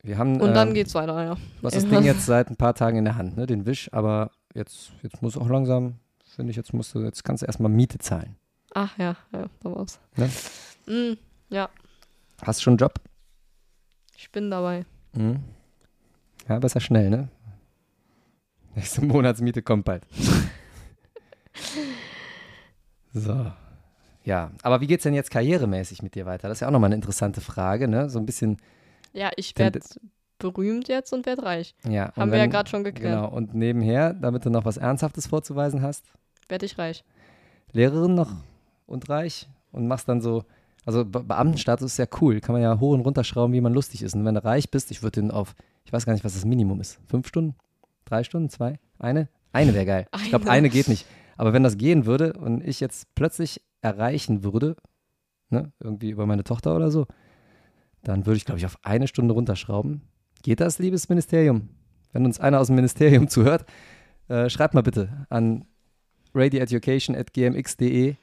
[0.02, 1.36] wir haben, Und dann ähm, geht's weiter, ja.
[1.62, 3.46] Hast das Ding jetzt seit ein paar Tagen in der Hand, ne?
[3.46, 5.96] Den Wisch, aber jetzt, jetzt muss auch langsam,
[6.36, 8.36] finde ich, jetzt musst du, jetzt kannst du erstmal Miete zahlen.
[8.74, 9.98] Ach ja, ja, da war's.
[10.16, 10.30] Ne?
[10.86, 11.16] Mm,
[11.52, 11.68] ja,
[12.42, 12.94] Hast du schon einen Job?
[14.16, 14.84] ich bin dabei.
[15.14, 15.40] Mhm.
[16.48, 17.28] Ja, besser schnell, ne?
[18.74, 20.06] Nächste Monatsmiete kommt bald.
[23.12, 23.52] so.
[24.24, 26.48] Ja, aber wie geht's denn jetzt karrieremäßig mit dir weiter?
[26.48, 28.10] Das ist ja auch nochmal eine interessante Frage, ne?
[28.10, 28.58] So ein bisschen,
[29.12, 29.80] Ja, ich werde
[30.38, 31.74] berühmt jetzt und werde reich.
[31.84, 32.12] ja.
[32.16, 33.14] Haben wir ja wenn- gerade schon geklärt.
[33.16, 36.04] Genau, und nebenher, damit du noch was Ernsthaftes vorzuweisen hast,
[36.50, 37.04] Werde ich reich.
[37.72, 38.32] Lehrerin noch
[38.86, 40.44] und reich und machst dann so,
[40.84, 43.72] also Be Beamtenstatus ist ja cool, kann man ja hoch und runter schrauben, wie man
[43.72, 44.14] lustig ist.
[44.14, 46.44] Und wenn du reich bist, ich würde den auf, ich weiß gar nicht, was das
[46.44, 46.98] Minimum ist.
[47.06, 47.54] Fünf Stunden?
[48.04, 48.50] Drei Stunden?
[48.50, 48.78] Zwei?
[48.98, 49.28] Eine?
[49.52, 50.06] Eine wäre geil.
[50.16, 50.52] Ich glaube, Eine.
[50.52, 51.06] eine geht nicht.
[51.36, 54.76] Aber wenn das gehen würde und ich jetzt plötzlich erreichen würde,
[55.48, 57.06] ne, irgendwie über meine Tochter oder so,
[58.02, 60.02] dann würde ich, glaube ich, auf eine Stunde runterschrauben.
[60.42, 61.68] Geht das, liebes Ministerium?
[62.12, 63.64] Wenn uns einer aus dem Ministerium zuhört,
[64.28, 65.64] äh, schreibt mal bitte an
[66.34, 68.16] radioeducation.gmx.de.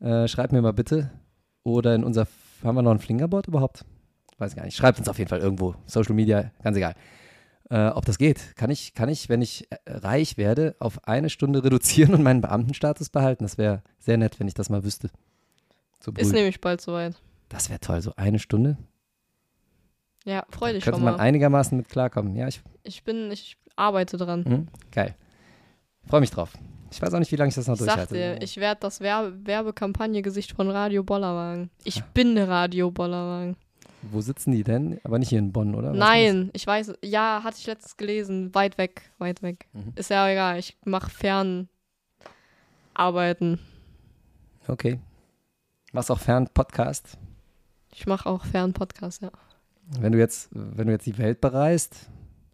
[0.00, 1.10] Äh, schreibt mir mal bitte.
[1.62, 2.26] Oder in unser,
[2.64, 3.84] haben wir noch ein Flingerboard überhaupt?
[4.38, 4.76] Weiß gar nicht.
[4.76, 5.74] Schreibt uns auf jeden Fall irgendwo.
[5.86, 6.94] Social Media, ganz egal.
[7.68, 8.56] Äh, ob das geht.
[8.56, 12.40] Kann ich, kann ich, wenn ich äh, reich werde, auf eine Stunde reduzieren und meinen
[12.40, 13.44] Beamtenstatus behalten?
[13.44, 15.10] Das wäre sehr nett, wenn ich das mal wüsste.
[16.02, 17.20] So Ist nämlich bald soweit.
[17.50, 18.78] Das wäre toll, so eine Stunde.
[20.24, 21.20] Ja, freu dich Könnte schon man mal.
[21.20, 22.34] einigermaßen mit klarkommen.
[22.36, 24.44] Ja, ich, Ich bin, ich arbeite dran.
[24.44, 25.14] hm, geil.
[26.06, 26.52] Freue mich drauf.
[26.92, 28.14] Ich weiß auch nicht, wie lange ich das noch Ich durchhalte.
[28.14, 31.70] dir, ich werde das Werbe Werbekampagne-Gesicht von Radio Bollerwagen.
[31.84, 33.56] Ich bin Radio Bollerwagen.
[34.02, 34.98] Wo sitzen die denn?
[35.04, 35.90] Aber nicht hier in Bonn, oder?
[35.90, 38.54] Was Nein, ich weiß, ja, hatte ich letztens gelesen.
[38.54, 39.66] Weit weg, weit weg.
[39.74, 39.92] Mhm.
[39.94, 41.68] Ist ja egal, ich mache Fernarbeiten.
[44.68, 44.98] Okay.
[45.92, 47.18] Machst auch fern Podcast.
[47.92, 49.30] Ich mache auch Fernpodcast, ja.
[49.98, 52.08] Wenn du jetzt, wenn du jetzt die Welt bereist,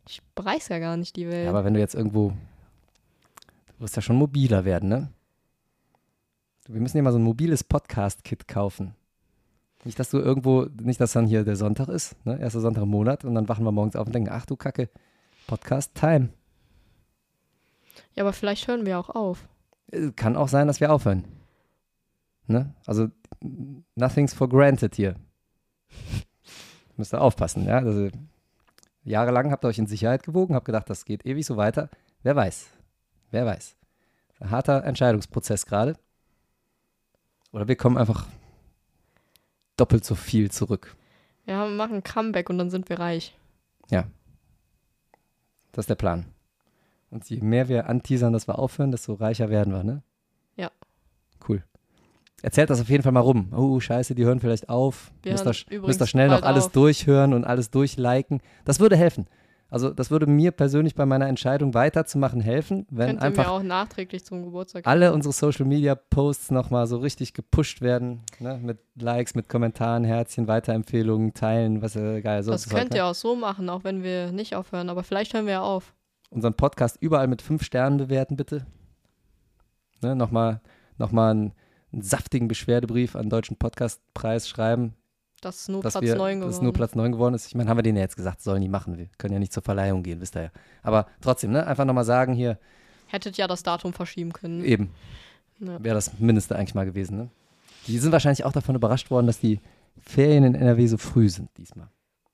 [0.09, 1.45] Ich bereise ja gar nicht die Welt.
[1.45, 2.33] ja, aber wenn du jetzt irgendwo,
[3.77, 5.13] du wirst ja schon mobiler werden, ne?
[6.69, 8.95] Wir müssen dir mal so ein mobiles Podcast-Kit kaufen.
[9.85, 12.41] Nicht, dass du irgendwo, nicht, dass dann hier der Sonntag ist, ne?
[12.41, 14.89] erster Sonntag im Monat und dann wachen wir morgens auf und denken, ach du Kacke,
[15.47, 16.31] Podcast-Time.
[18.15, 19.47] Ja, aber vielleicht hören wir auch auf.
[19.93, 21.25] Äh, Kann auch sein, dass wir aufhören.
[22.49, 22.75] Ne?
[22.85, 23.09] Also,
[23.95, 25.15] nothing's for granted hier.
[26.97, 27.79] Müsst ihr aufpassen, ja.
[27.79, 28.09] Also,
[29.05, 31.91] jahrelang habt ihr euch in Sicherheit gewogen, habt gedacht, das geht ewig so weiter.
[32.25, 32.67] Wer weiß.
[33.37, 33.77] Wer weiß.
[34.41, 35.99] Ein harter Entscheidungsprozess gerade.
[37.53, 38.27] Oder wir kommen einfach
[39.77, 40.97] doppelt so viel zurück.
[41.45, 43.37] Ja, wir machen ein Comeback und dann sind wir reich.
[43.91, 46.25] Das ist der Plan.
[47.11, 50.03] Und je mehr wir anteasern, dass wir aufhören, desto reicher werden wir, ne?
[50.57, 50.71] Ja.
[51.47, 51.63] Cool.
[52.41, 53.53] Erzählt das auf jeden Fall mal rum.
[53.55, 55.13] Oh, scheiße, die hören vielleicht auf.
[55.23, 56.73] Wir müsst, ihr, übrigens müsst ihr schnell noch alles auf.
[56.73, 58.41] durchhören und alles durchliken.
[58.65, 59.27] Das würde helfen.
[59.69, 64.25] Also das würde mir persönlich bei meiner Entscheidung weiterzumachen helfen, wenn Könnt einfach auch nachträglich
[64.25, 68.61] zum Geburtstag alle unsere Social Media Posts nochmal so richtig gepusht werden, ne?
[68.63, 72.45] mit Likes, mit Kommentaren, Herzchen, Weiterempfehlungen, Teilen, was äh, geil.
[72.45, 72.99] So Das könnt ne?
[72.99, 74.89] ihr auch so machen, auch wenn wir nicht aufhören.
[74.89, 75.95] Aber vielleicht hören wir ja auf.
[76.31, 78.67] unseren Podcast überall mit fünf Sternen bewerten, bitte.
[80.03, 80.61] Ne, nochmal
[80.99, 81.53] noch mal einen,
[81.93, 84.95] einen saftigen Beschwerdebrief an den Deutschen Podcastpreis schreiben,
[85.47, 86.65] Das ist nur dass Platz wir, 9 dass es geworden.
[86.65, 87.47] nur Platz 9 geworden ist.
[87.47, 88.99] Ich meine, haben wir denen ja jetzt gesagt, sollen die machen.
[88.99, 90.51] Wir können ja nicht zur Verleihung gehen, wisst ihr ja.
[90.83, 92.59] Aber trotzdem, ne, einfach nochmal sagen hier,
[93.09, 94.65] Hättet ja das Datum verschieben können.
[94.65, 94.91] eben,
[95.61, 95.83] Ja.
[95.85, 97.17] wäre das Mindeste eigentlich mal gewesen.
[97.17, 97.31] Ne?
[97.87, 99.61] Die sind wahrscheinlich auch davon überrascht worden, dass die
[100.01, 101.87] Ferien in NRW so früh sind diesmal.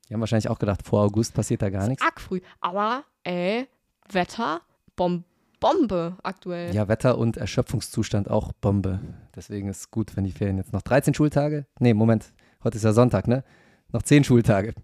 [0.09, 2.03] Die haben wahrscheinlich auch gedacht, vor August passiert da gar nichts.
[2.03, 2.41] Arg früh.
[2.61, 3.69] Aber, ey,
[4.11, 4.63] Wetter,
[4.97, 5.25] Bom
[5.61, 6.75] Bombe aktuell.
[6.75, 8.99] Ja, Wetter und Erschöpfungszustand auch Bombe.
[9.37, 11.67] Deswegen ist es gut, wenn die Ferien jetzt noch 13 Schultage.
[11.79, 12.33] Nee, Moment,
[12.65, 13.45] heute ist ja Sonntag, ne?
[13.93, 14.75] Noch 10 Schultage.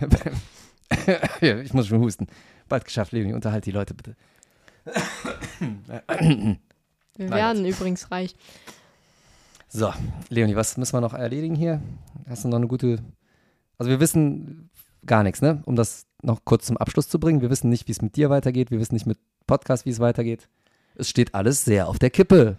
[1.40, 2.26] ich muss schon husten.
[2.68, 4.16] Bald geschafft, Leonie, unterhalt die Leute bitte.
[7.16, 8.34] Wir werden übrigens reich.
[9.68, 9.92] So,
[10.28, 11.80] Leonie, was müssen wir noch erledigen hier?
[12.28, 12.98] Hast du noch eine gute.
[13.78, 14.70] Also, wir wissen
[15.06, 15.62] gar nichts, ne?
[15.64, 17.40] Um das noch kurz zum Abschluss zu bringen.
[17.40, 18.70] Wir wissen nicht, wie es mit dir weitergeht.
[18.70, 20.48] Wir wissen nicht mit Podcast, wie es weitergeht.
[20.96, 22.56] Es steht alles sehr auf der Kippe.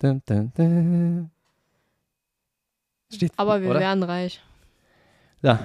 [0.00, 1.30] Dun, dun, dun.
[3.14, 3.80] Steht, Aber wir oder?
[3.80, 4.42] werden reich.
[5.42, 5.60] Ja.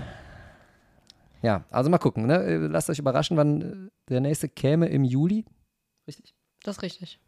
[1.42, 2.44] Ja, also mal gucken, ne?
[2.44, 5.46] Äh, Lasst euch überraschen, wann äh, der nächste käme im Juli.
[6.08, 6.36] Richtig?
[6.64, 7.20] Das ist richtig.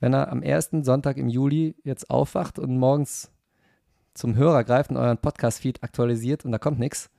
[0.00, 3.30] wenn er am ersten Sonntag im Juli jetzt aufwacht und morgens
[4.14, 7.10] zum Hörer greift und euren Podcast-Feed aktualisiert und da kommt nichts,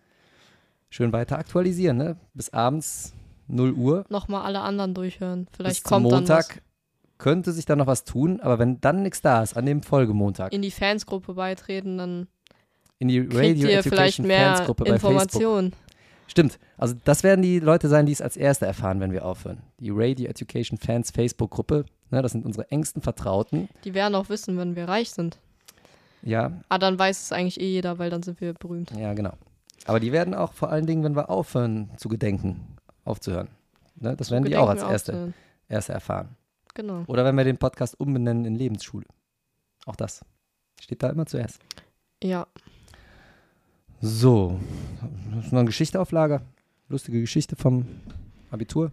[0.89, 2.17] schön weiter aktualisieren, ne?
[2.33, 3.13] Bis abends
[3.47, 4.05] 0 Uhr.
[4.09, 5.47] Nochmal alle anderen durchhören.
[5.55, 6.47] Vielleicht bis zum kommt dann was.
[6.49, 6.61] Montag
[7.17, 10.53] könnte sich dann noch was tun, aber wenn dann nichts da ist, an dem Folgemontag,
[10.53, 12.27] In die Fansgruppe beitreten, dann
[12.99, 15.11] in die Radio ihr vielleicht mehr Fansgruppe bei Facebook.
[15.11, 15.73] Informationen.
[16.27, 19.61] Stimmt, also das werden die Leute sein, die es als Erste erfahren, wenn wir aufhören.
[19.79, 23.69] Die Radio Education Fans Facebook-Gruppe, ne, das sind unsere engsten Vertrauten.
[23.85, 25.37] Die werden auch wissen, wenn wir reich sind.
[26.23, 28.91] Ja, Ah, dann weiß es eigentlich eh jeder, weil dann sind wir berühmt.
[28.99, 29.33] Ja, genau.
[29.85, 33.47] Aber die werden auch vor allen Dingen, wenn wir aufhören zu gedenken, aufzuhören.
[33.95, 34.15] Ne?
[34.17, 35.33] Das werden die auch als erste,
[35.69, 36.35] erste erfahren.
[36.77, 37.03] Genau.
[37.07, 39.07] Oder wenn wir den Podcast umbenennen in Lebensschule.
[39.87, 40.23] Auch das.
[40.79, 41.59] Steht da immer zuerst.
[42.21, 42.45] Ja.
[43.99, 44.59] So.
[45.31, 46.43] Hast du noch eine Geschichte auf Lager?
[46.87, 47.87] Lustige Geschichte vom
[48.51, 48.91] Abitur?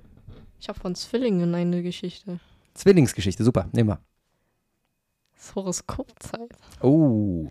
[0.59, 2.41] Ich habe von Zwillingen eine Geschichte.
[2.73, 3.69] Zwillingsgeschichte, super.
[3.73, 4.01] Nehmen wir.
[5.35, 6.57] Das ist Horoskopzeit.
[6.81, 7.51] Oh.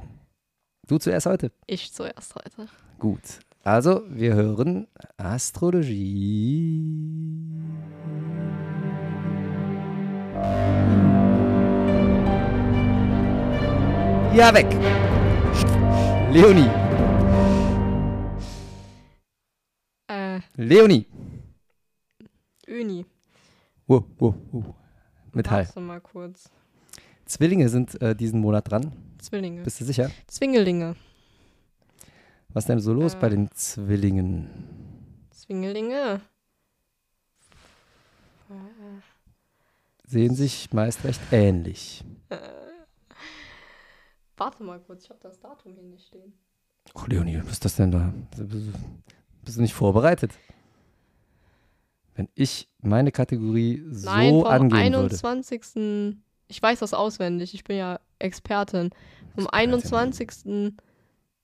[0.88, 1.52] Du zuerst heute?
[1.68, 2.68] Ich zuerst heute.
[2.98, 3.22] Gut.
[3.64, 6.64] Also, wir hören Astrologie.
[14.36, 14.68] Ja, weg.
[16.34, 16.70] Leonie.
[20.08, 21.06] Äh, Leonie.
[22.68, 23.06] Uni.
[23.86, 24.76] Wow, wow, wow.
[25.34, 25.66] Metall.
[25.66, 26.50] Warte mal kurz.
[27.26, 28.92] Zwillinge sind äh, diesen Monat dran.
[29.20, 29.62] Zwillinge.
[29.64, 30.10] Bist du sicher?
[30.28, 30.96] Zwingelinge.
[32.50, 33.20] Was ist denn so los Äh.
[33.20, 34.50] bei den Zwillingen?
[35.32, 36.22] Zwingelinge.
[40.06, 42.04] Sehen sich meist recht ähnlich.
[44.38, 46.34] Warte mal kurz, ich habe das Datum hier nicht stehen.
[46.94, 48.14] Oh, Leonie, was ist das denn da?
[49.44, 50.32] Bist du nicht vorbereitet?
[52.16, 55.16] Wenn ich meine Kategorie so Nein, vom angehen würde.
[55.16, 56.18] 21.
[56.48, 58.90] Ich weiß das auswendig, ich bin ja Expertin.
[59.36, 60.78] Vom Expertin.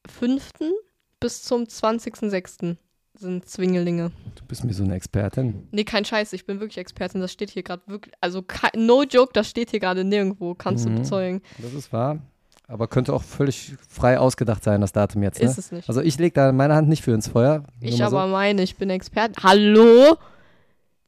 [0.07, 0.71] 21.05.
[1.19, 2.75] bis zum 20.06.
[3.19, 4.11] sind Zwingelinge.
[4.35, 5.67] Du bist mir so eine Expertin.
[5.71, 7.21] Nee, kein Scheiß, ich bin wirklich Expertin.
[7.21, 8.43] Das steht hier gerade wirklich, also
[8.75, 10.95] no joke, das steht hier gerade nirgendwo, kannst Mhm.
[10.95, 11.41] du bezeugen.
[11.57, 12.19] Das ist wahr.
[12.67, 15.39] Aber könnte auch völlig frei ausgedacht sein, das Datum jetzt.
[15.41, 15.45] Ne?
[15.49, 15.89] Ist es nicht.
[15.89, 17.63] Also ich lege da meine Hand nicht für ins Feuer.
[17.81, 19.43] Ich aber meine, ich bin Expertin.
[19.43, 20.17] Hallo?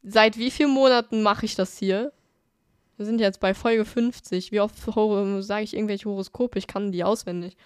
[0.02, 2.12] Seit wie vielen Monaten mache ich das hier?
[2.96, 4.50] Wir sind jetzt bei Folge 50.
[4.52, 6.58] Wie oft sage ich irgendwelche Horoskope?
[6.58, 7.56] Ich kann die auswendig.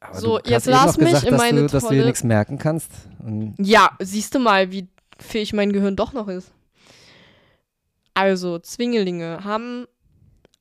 [0.00, 2.24] Aber So, jetzt lass mich gesagt, in dass meine du, dass du dir tolle- nichts
[2.24, 2.90] merken kannst.
[3.58, 4.88] Ja, siehst du mal, wie
[5.18, 6.52] fähig mein Gehirn doch noch ist.
[8.14, 9.86] Also, Zwingelinge haben,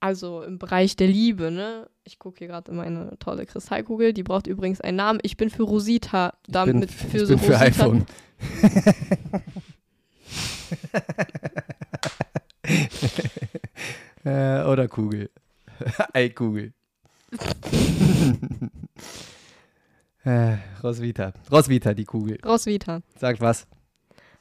[0.02, 1.90] also im Bereich der Liebe, ne?
[2.04, 5.20] Ich gucke hier gerade in meine tolle Kristallkugel, die braucht übrigens einen Namen.
[5.24, 7.66] Ich bin für Rosita, ich damit bin, für ich so bin für Rosita.
[7.66, 8.06] iPhone.
[14.26, 15.30] äh, oder Kugel.
[16.14, 16.74] Eikugel.
[20.24, 21.34] Äh, Roswitha.
[21.52, 22.40] Roswitha, die Kugel.
[22.46, 23.02] Roswitha.
[23.16, 23.68] Sagt was?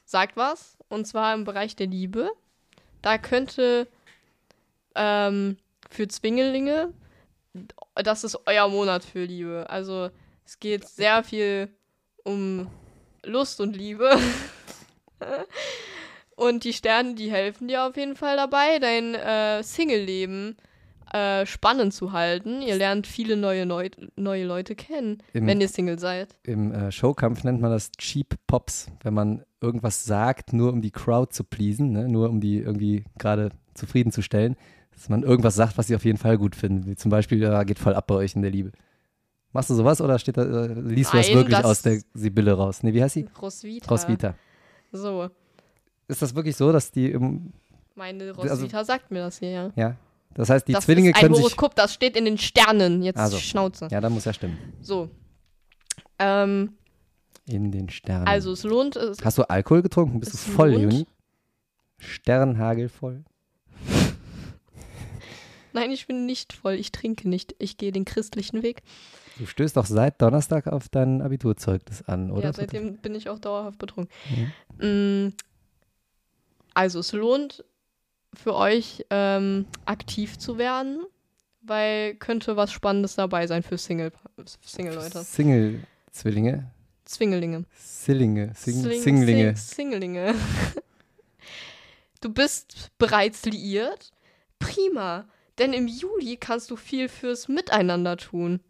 [0.08, 2.30] sagt was, und zwar im Bereich der Liebe.
[3.02, 3.86] Da könnte
[4.94, 5.58] ähm,
[5.90, 6.94] für Zwingelinge,
[7.94, 9.66] das ist euer Monat für Liebe.
[9.68, 10.10] Also
[10.46, 11.68] es geht sehr viel
[12.24, 12.68] um
[13.22, 14.18] Lust und Liebe.
[16.36, 20.56] und die Sterne, die helfen dir auf jeden Fall dabei, dein äh, Single-Leben
[21.12, 22.60] äh, spannend zu halten.
[22.62, 26.36] Ihr lernt viele neue, Neu neue Leute kennen, Im, wenn ihr Single seid.
[26.42, 30.90] im äh, Showkampf nennt man das Cheap Pops, wenn man irgendwas sagt, nur um die
[30.90, 32.08] Crowd zu pleasen, ne?
[32.08, 34.56] nur um die irgendwie gerade zufriedenzustellen,
[34.92, 36.86] dass man irgendwas sagt, was sie auf jeden Fall gut finden.
[36.86, 38.72] Wie zum Beispiel, ja, geht voll ab bei euch in der Liebe.
[39.52, 42.00] Machst du sowas oder steht da, äh, liest du das Nein, wirklich das- aus der
[42.14, 42.82] Sibylle raus?
[42.82, 43.26] Nee, wie heißt sie?
[43.40, 43.88] Roswitha.
[43.90, 44.34] Roswitha.
[44.92, 45.28] So,
[46.06, 47.52] Ist das wirklich so, dass die im,
[47.94, 49.70] meine Also- Roswitha sagt mir das hier, ja.
[49.76, 49.96] ja,
[50.34, 53.02] das heißt, die das Zwillinge ist ein können sich, Horoskop, das steht in den Sternen.
[53.02, 53.38] Jetzt Also.
[53.38, 53.88] Schnauze.
[53.90, 55.10] ja, da muss ja stimmen, So.
[56.18, 56.74] Ähm,
[57.46, 58.26] in den Sternen.
[58.28, 59.18] also es lohnt es.
[59.24, 60.20] Hast du Alkohol getrunken?
[60.20, 61.06] Bist Es du voll, lohnt- Juni?
[61.98, 63.24] Sternhagel voll.
[65.72, 66.74] Nein, ich bin nicht voll.
[66.74, 67.54] Ich trinke nicht.
[67.58, 68.82] Ich gehe den christlichen Weg.
[69.38, 72.44] Du stößt doch seit Donnerstag auf dein Abiturzeugnis an, oder?
[72.46, 74.12] Ja, seitdem bin ich auch dauerhaft betrunken.
[74.80, 75.32] Mhm.
[76.74, 77.64] Also es lohnt
[78.34, 81.04] für euch ähm, aktiv zu werden,
[81.62, 84.12] weil könnte was Spannendes dabei sein für Single
[84.62, 85.22] Single-Leute.
[85.24, 86.70] Single-Zwillinge?
[87.04, 87.64] Zwingelinge.
[87.76, 88.52] Sillinge?
[88.54, 89.56] Sing Sling- Singlinge?
[89.56, 90.34] Sing- Singlinge.
[92.20, 94.10] Du bist bereits liiert?
[94.58, 95.26] Prima,
[95.58, 98.60] denn im Juli kannst du viel fürs Miteinander tun.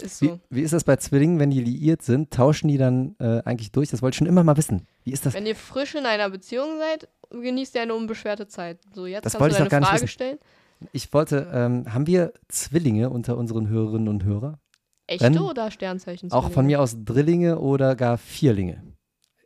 [0.00, 0.40] Ist Wie, so.
[0.50, 2.30] wie ist das bei Zwillingen, wenn die liiert sind?
[2.32, 3.88] Tauschen die dann äh, eigentlich durch?
[3.90, 4.86] Das wollte ich schon immer mal wissen.
[5.04, 5.34] Wie ist das?
[5.34, 8.78] Wenn ihr frisch in einer Beziehung seid, genießt ihr eine unbeschwerte Zeit.
[8.94, 10.08] So, jetzt Das kannst wollte du ich deine noch gar nicht Frage wissen.
[10.08, 10.38] stellen.
[10.92, 14.58] Ich wollte, ähm, haben wir Zwillinge unter unseren Hörerinnen und Hörern?
[15.06, 16.32] Echte Wenn- oder Sternzeichen?
[16.32, 18.82] Auch von mir aus Drillinge oder gar Vierlinge?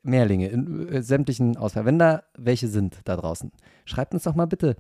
[0.03, 1.85] Mehrlinge, in äh, sämtlichen Auswahl.
[1.85, 3.53] Wenn da welche sind da draußen,
[3.85, 4.77] schreibt uns doch mal bitte.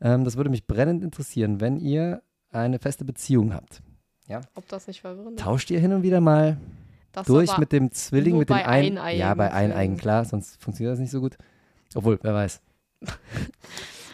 [0.00, 3.82] Ähm, das würde mich brennend interessieren, wenn ihr eine feste Beziehung habt.
[4.54, 5.44] Ob das nicht verwirrend ist?
[5.44, 6.56] Tauscht ihr hin und wieder mal
[7.12, 9.72] Das durch mit dem Zwilling, mit dem bei ein Ja, bei Zwillingen.
[9.72, 11.36] Eineigen, klar, sonst funktioniert das nicht so gut.
[11.94, 12.60] Obwohl, wer weiß.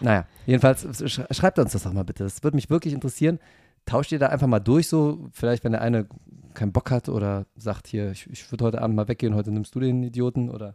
[0.01, 2.25] naja, jedenfalls sch schreibt uns das doch mal bitte.
[2.25, 3.39] Das würde mich wirklich interessieren.
[3.85, 6.07] Tauscht ihr da einfach mal durch, so vielleicht, wenn der eine
[6.55, 9.75] keinen Bock hat oder sagt, hier, ich, ich würde heute Abend mal weggehen, heute nimmst
[9.75, 10.75] du den Idioten oder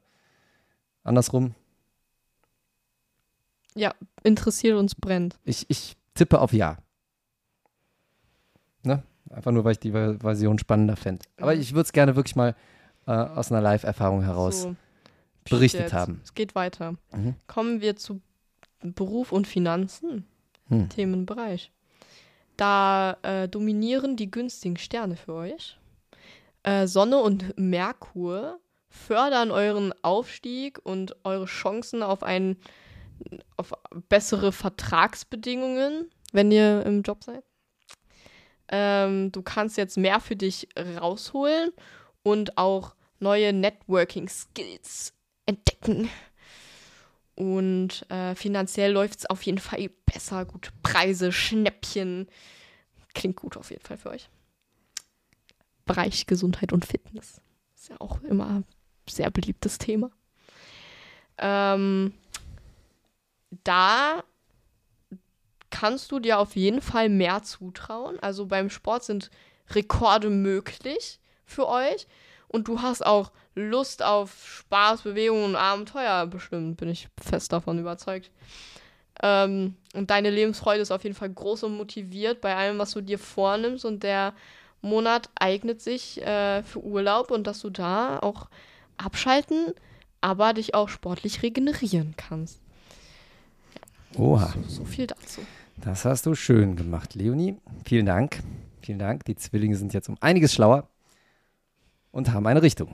[1.03, 1.53] andersrum.
[4.23, 5.39] interessiert uns brennt.
[5.43, 6.77] Ich, ich tippe auf Ja.
[8.83, 9.03] Ne?
[9.29, 11.25] Einfach nur, weil ich die Ver- Version spannender fände.
[11.39, 12.55] Aber ich würde es gerne wirklich mal
[13.07, 14.75] äh, aus einer Live-Erfahrung heraus so,
[15.49, 15.93] berichtet jetzt.
[15.93, 16.21] haben.
[16.23, 16.95] Es geht weiter.
[17.11, 17.35] Mhm.
[17.47, 18.21] Kommen wir zu
[18.81, 20.27] Beruf und Finanzen.
[20.69, 20.89] Hm.
[20.89, 21.71] Themenbereich.
[22.57, 25.77] Da äh, dominieren die günstigen Sterne für euch.
[26.63, 32.57] Äh, Sonne und Merkur fördern euren Aufstieg und eure Chancen auf ein
[33.57, 33.73] auf
[34.09, 37.43] bessere Vertragsbedingungen, wenn ihr im Job seid.
[38.67, 41.71] Ähm, du kannst jetzt mehr für dich rausholen
[42.23, 45.13] und auch neue Networking-Skills
[45.45, 46.09] entdecken.
[47.35, 50.45] Und äh, finanziell läuft es auf jeden Fall besser.
[50.45, 52.27] Gute Preise, Schnäppchen.
[53.13, 54.29] Klingt gut auf jeden Fall für euch.
[55.85, 57.41] Bereich Gesundheit und Fitness.
[57.75, 58.65] Ist ja auch immer ein
[59.09, 60.11] sehr beliebtes Thema.
[61.37, 62.13] Ähm,
[63.63, 64.23] da
[65.69, 68.19] kannst du dir auf jeden Fall mehr zutrauen.
[68.19, 69.31] Also beim Sport sind
[69.69, 72.07] Rekorde möglich für euch.
[72.53, 77.79] Und du hast auch Lust auf Spaß, Bewegung und Abenteuer bestimmt, bin ich fest davon
[77.79, 78.29] überzeugt.
[79.23, 83.01] Ähm, und deine Lebensfreude ist auf jeden Fall groß und motiviert bei allem, was du
[83.01, 83.85] dir vornimmst.
[83.85, 84.33] Und der
[84.81, 88.49] Monat eignet sich äh, für Urlaub und dass du da auch
[88.97, 89.73] abschalten,
[90.21, 92.59] aber dich auch sportlich regenerieren kannst.
[94.15, 94.53] Oha.
[94.67, 95.41] So, so viel dazu.
[95.77, 97.57] Das hast du schön gemacht, Leonie.
[97.83, 98.43] Vielen Dank.
[98.83, 99.25] Vielen Dank.
[99.25, 100.87] Die Zwillinge sind jetzt um einiges schlauer
[102.13, 102.89] und haben eine Richtung.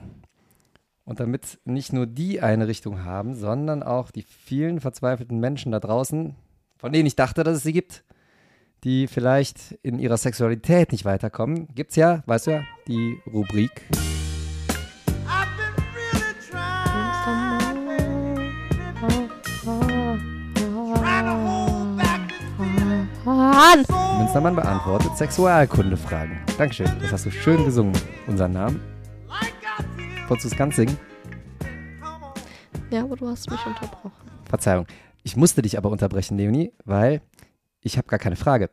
[1.04, 5.78] Und damit nicht nur die eine Richtung haben, sondern auch die vielen verzweifelten Menschen da
[5.78, 6.34] draußen,
[6.78, 8.02] von denen ich dachte, dass es sie gibt,
[8.82, 13.82] die vielleicht in ihrer Sexualität nicht weiterkommen, gibt's ja, weißt du ja, die Rubrik.
[23.24, 23.84] Mann!
[24.18, 26.38] Münstermann beantwortet Sexualkundefragen.
[26.56, 27.92] Dankeschön, das hast du schön gesungen,
[28.26, 28.99] unseren Namen.
[30.30, 30.96] Wolltest du es ganz singen?
[32.92, 34.12] Ja, aber du hast mich unterbrochen.
[34.44, 34.86] Verzeihung.
[35.24, 37.20] Ich musste dich aber unterbrechen, Leonie, weil
[37.80, 38.68] ich habe gar keine Frage.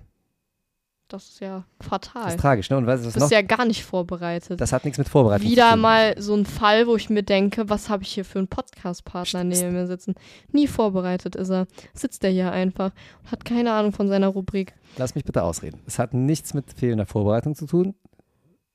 [1.08, 2.28] Das ist ja Das fatal.
[2.30, 2.78] ist tragisch, ne?
[2.78, 3.32] Und weißt du Du was bist noch?
[3.32, 4.62] ja gar nicht vorbereitet.
[4.62, 5.82] Das hat nichts mit Vorbereitung Wieder zu tun.
[5.82, 9.44] mal so ein Fall, wo ich mir denke, was habe ich hier für einen Podcast-Partner
[9.44, 10.14] neben mir sitzen?
[10.52, 11.66] Nie vorbereitet ist er.
[11.94, 12.92] Sitzt er hier einfach
[13.24, 14.76] und hat keine Ahnung von seiner Rubrik.
[14.98, 15.82] Lass mich bitte ausreden.
[15.88, 17.96] Es hat nichts mit fehlender Vorbereitung zu tun.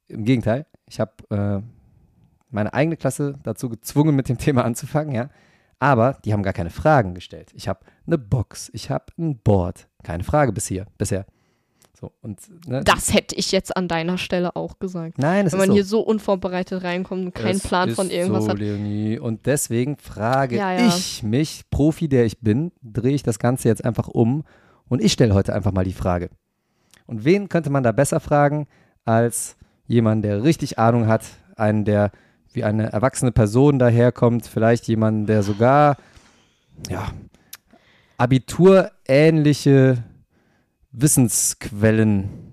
[0.09, 1.61] Im Gegenteil, ich habe äh,
[2.53, 5.30] meine eigene Klasse dazu gezwungen, mit dem Thema anzufangen, ja.
[5.78, 7.50] Aber die haben gar keine Fragen gestellt.
[7.55, 9.88] Ich habe eine Box, ich habe ein Board.
[10.05, 11.26] Keine Frage bis hier, bisher.
[12.03, 12.82] So, und, ne?
[12.84, 15.18] Das hätte ich jetzt an deiner Stelle auch gesagt.
[15.18, 15.74] Nein, es Wenn man so.
[15.74, 18.59] hier so unvorbereitet reinkommt und keinen Es Plan von irgendwas so, hat.
[18.59, 19.18] Leonie.
[19.18, 20.88] Und deswegen frage Ja, ja.
[20.88, 24.42] ich mich, Profi, der ich bin, drehe ich das Ganze jetzt einfach um
[24.88, 26.30] und ich stelle heute einfach mal die Frage.
[27.07, 28.66] Und wen könnte man da besser fragen
[29.05, 31.24] als jemand, der richtig Ahnung hat,
[31.57, 32.11] einen, der
[32.55, 35.96] wie eine erwachsene Person daherkommt, vielleicht jemand, der sogar
[36.88, 37.12] ja,
[38.18, 40.05] abiturähnliche
[40.92, 42.53] Wissensquellen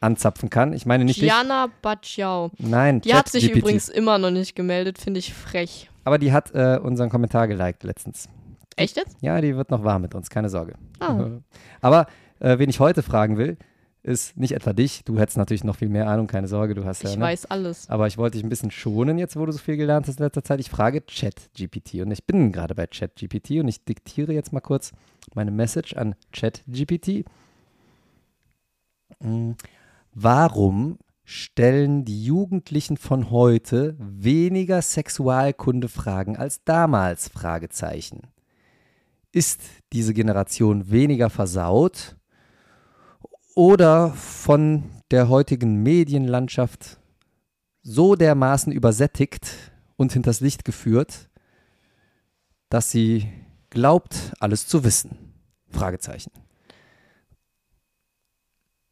[0.00, 0.72] anzapfen kann.
[0.72, 1.20] Ich meine nicht.
[1.20, 2.50] Gianna Bacciao.
[2.58, 3.62] Nein, Die hat sich ChatGPT.
[3.62, 5.90] übrigens immer noch nicht gemeldet, finde ich frech.
[6.04, 8.28] Aber die hat äh, unseren Kommentar geliked letztens.
[8.76, 9.16] Echt jetzt?
[9.22, 10.74] Ja, die wird noch warm mit uns, keine Sorge.
[11.00, 11.30] Ah.
[11.80, 12.06] Aber
[12.40, 13.56] äh, wen ich heute fragen will,
[14.06, 15.02] ist nicht etwa dich.
[15.04, 17.10] Du hättest natürlich noch viel mehr Ahnung, keine Sorge, du hast ja.
[17.10, 17.24] Ich ne?
[17.24, 17.90] weiß alles.
[17.90, 20.24] Aber ich wollte dich ein bisschen schonen jetzt, wo du so viel gelernt hast in
[20.24, 20.60] letzter Zeit.
[20.60, 24.92] Ich frage ChatGPT und ich bin gerade bei ChatGPT und ich diktiere jetzt mal kurz
[25.34, 27.24] meine Message an ChatGPT.
[29.20, 29.52] Mm,
[30.14, 37.28] Warum stellen die Jugendlichen von heute weniger Sexualkundefragen als damals?
[37.28, 38.22] Fragezeichen.
[39.32, 39.60] Ist
[39.92, 42.16] diese Generation weniger versaut
[43.56, 46.98] oder von der heutigen Medienlandschaft
[47.82, 51.30] so dermaßen übersättigt und hinters Licht geführt,
[52.68, 53.28] dass sie
[53.70, 55.32] glaubt, alles zu wissen?
[55.70, 56.30] Fragezeichen.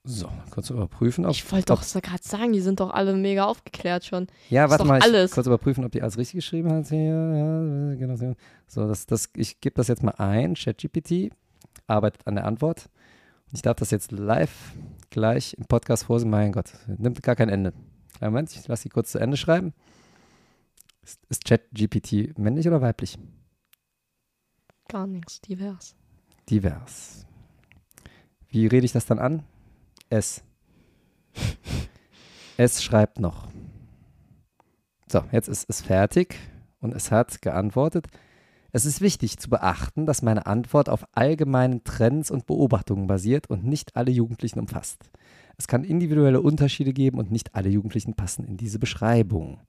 [0.03, 1.33] So, kurz überprüfen, ob.
[1.33, 4.27] Ich wollte doch gerade sagen, die sind doch alle mega aufgeklärt schon.
[4.51, 5.31] Ja, warte mal, ich alles.
[5.33, 6.91] kurz überprüfen, ob die alles richtig geschrieben hat.
[6.91, 8.17] Ja, genau.
[8.17, 8.35] so.
[8.67, 10.55] So, das, das, ich gebe das jetzt mal ein.
[10.55, 11.31] ChatGPT
[11.87, 12.91] arbeitet an der Antwort.
[13.55, 14.73] Ich darf das jetzt live
[15.11, 16.31] gleich im Podcast vorsehen.
[16.31, 17.73] Mein Gott, nimmt gar kein Ende.
[18.21, 19.73] Moment, ich lasse sie kurz zu Ende schreiben.
[21.03, 23.17] Ist, ist ChatGPT männlich oder weiblich?
[24.89, 25.95] Gar nichts, divers.
[26.51, 27.27] Divers.
[28.49, 29.45] Wie rede ich das dann an?
[30.11, 30.43] S.
[32.57, 33.49] Es schreibt noch.
[35.11, 36.39] So, jetzt ist es fertig
[36.81, 38.07] und es hat geantwortet.
[38.77, 43.65] Es ist wichtig zu beachten, dass meine Antwort auf allgemeinen Trends und Beobachtungen basiert und
[43.65, 45.11] nicht alle Jugendlichen umfasst.
[45.57, 49.61] Es kann individuelle Unterschiede geben und nicht alle Jugendlichen passen in diese Beschreibung.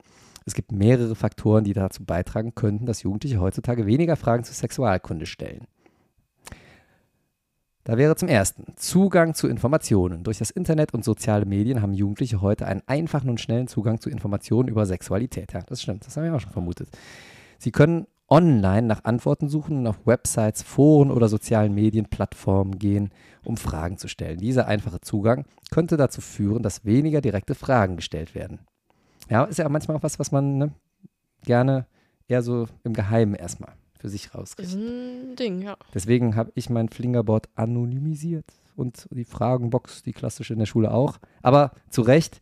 [0.47, 5.27] Es gibt mehrere Faktoren, die dazu beitragen könnten, dass Jugendliche heutzutage weniger Fragen zur Sexualkunde
[5.27, 5.67] stellen.
[7.83, 10.23] Da wäre zum ersten Zugang zu Informationen.
[10.23, 14.09] Durch das Internet und soziale Medien haben Jugendliche heute einen einfachen und schnellen Zugang zu
[14.09, 15.53] Informationen über Sexualität.
[15.53, 16.89] Ja, das stimmt, das haben wir auch schon vermutet.
[17.59, 23.11] Sie können online nach Antworten suchen und auf Websites, Foren oder sozialen Medienplattformen gehen,
[23.43, 24.39] um Fragen zu stellen.
[24.39, 28.59] Dieser einfache Zugang könnte dazu führen, dass weniger direkte Fragen gestellt werden.
[29.29, 30.73] Ja, ist ja manchmal auch was, was man ne,
[31.43, 31.87] gerne
[32.27, 34.73] eher so im Geheimen erstmal für sich Ist rauskriegt.
[34.73, 35.77] ein Ding, ja.
[35.93, 38.45] Deswegen habe ich mein Flingerboard anonymisiert
[38.75, 41.17] und die Fragenbox, die klassische in der Schule auch.
[41.41, 42.41] Aber zu Recht,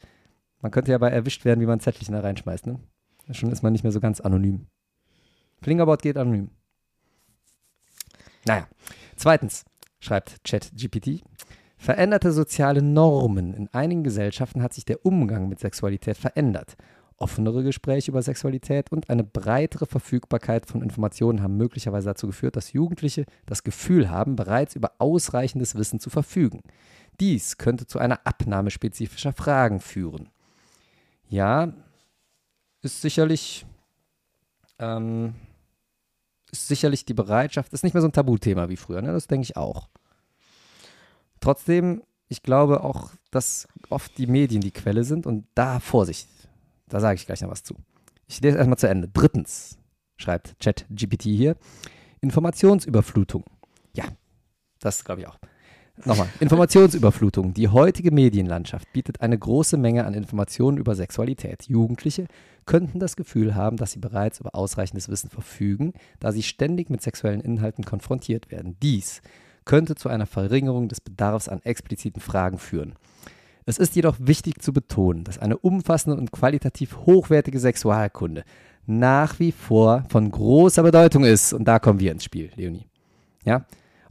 [0.61, 2.67] man könnte ja bei erwischt werden, wie man Zettelchen da reinschmeißt.
[2.67, 2.79] Ne?
[3.31, 4.67] Schon ist man nicht mehr so ganz anonym.
[5.63, 6.49] Flingerboard geht anonym.
[8.45, 8.67] Naja.
[9.15, 9.63] Zweitens,
[9.99, 11.23] schreibt ChatGPT,
[11.77, 13.53] veränderte soziale Normen.
[13.53, 16.75] In einigen Gesellschaften hat sich der Umgang mit Sexualität verändert.
[17.17, 22.73] Offenere Gespräche über Sexualität und eine breitere Verfügbarkeit von Informationen haben möglicherweise dazu geführt, dass
[22.73, 26.61] Jugendliche das Gefühl haben, bereits über ausreichendes Wissen zu verfügen.
[27.19, 30.29] Dies könnte zu einer Abnahme spezifischer Fragen führen.
[31.29, 31.71] Ja,
[32.81, 33.65] ist sicherlich,
[34.79, 35.35] ähm,
[36.53, 39.11] ist sicherlich die Bereitschaft, ist nicht mehr so ein Tabuthema wie früher, ne?
[39.11, 39.89] das denke ich auch.
[41.39, 46.29] Trotzdem, ich glaube auch, dass oft die Medien die Quelle sind und da Vorsicht.
[46.87, 47.75] Da sage ich gleich noch was zu.
[48.27, 49.09] Ich lese erstmal zu Ende.
[49.11, 49.79] Drittens,
[50.15, 51.57] schreibt ChatGPT hier,
[52.21, 53.43] Informationsüberflutung.
[53.95, 54.05] Ja,
[54.79, 55.39] Das glaube ich auch.
[56.05, 57.53] Nochmal, Informationsüberflutung.
[57.53, 61.65] Die heutige Medienlandschaft bietet eine große Menge an Informationen über Sexualität.
[61.67, 62.25] Jugendliche
[62.65, 67.01] könnten das Gefühl haben, dass sie bereits über ausreichendes Wissen verfügen, da sie ständig mit
[67.01, 68.75] sexuellen Inhalten konfrontiert werden.
[68.81, 69.21] Dies
[69.65, 72.95] könnte zu einer Verringerung des Bedarfs an expliziten Fragen führen.
[73.65, 78.43] Es ist jedoch wichtig zu betonen, dass eine umfassende und qualitativ hochwertige Sexualkunde
[78.85, 81.53] nach wie vor von großer Bedeutung ist.
[81.53, 82.87] Und da kommen wir ins Spiel, Leonie.
[83.45, 83.65] Ja?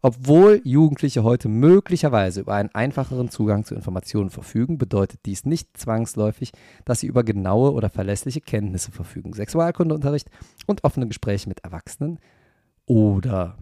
[0.04, 6.50] Obwohl Jugendliche heute möglicherweise über einen einfacheren Zugang zu Informationen verfügen, bedeutet dies nicht zwangsläufig,
[6.84, 9.32] dass sie über genaue oder verlässliche Kenntnisse verfügen.
[9.32, 10.28] Sexualkundeunterricht
[10.66, 12.18] und offene Gespräche mit Erwachsenen
[12.84, 13.56] oder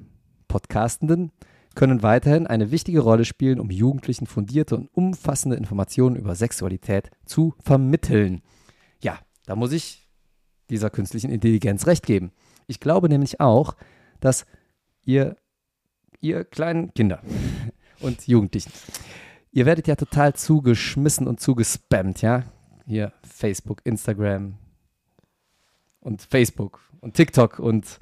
[0.48, 1.30] Podcastenden
[1.74, 7.54] können weiterhin eine wichtige Rolle spielen, um Jugendlichen fundierte und umfassende Informationen über Sexualität zu
[7.62, 8.40] vermitteln.
[9.02, 10.08] Ja, da muss ich
[10.70, 12.32] dieser künstlichen Intelligenz recht geben.
[12.66, 13.76] Ich glaube nämlich auch,
[14.20, 14.46] dass
[15.04, 15.36] ihr
[16.20, 17.20] ihr kleinen Kinder
[18.00, 18.72] und Jugendlichen,
[19.52, 22.44] ihr werdet ja total zugeschmissen und zugespammt, ja?
[22.86, 24.54] Hier Facebook, Instagram
[26.00, 27.98] und Facebook und TikTok und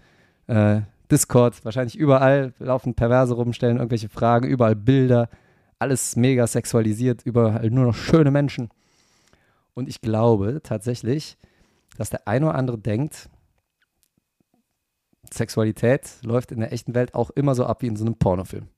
[0.47, 5.29] äh, Discord, wahrscheinlich überall laufen Perverse rum, stellen irgendwelche Fragen, überall Bilder,
[5.79, 8.71] alles mega sexualisiert, überall nur noch schöne Menschen.
[9.75, 11.39] Und ich glaube tatsächlich,
[11.97, 13.31] dass der eine oder andere denkt,
[15.35, 18.69] Sexualität läuft in der echten Welt auch immer so ab wie in so einem Pornofilm.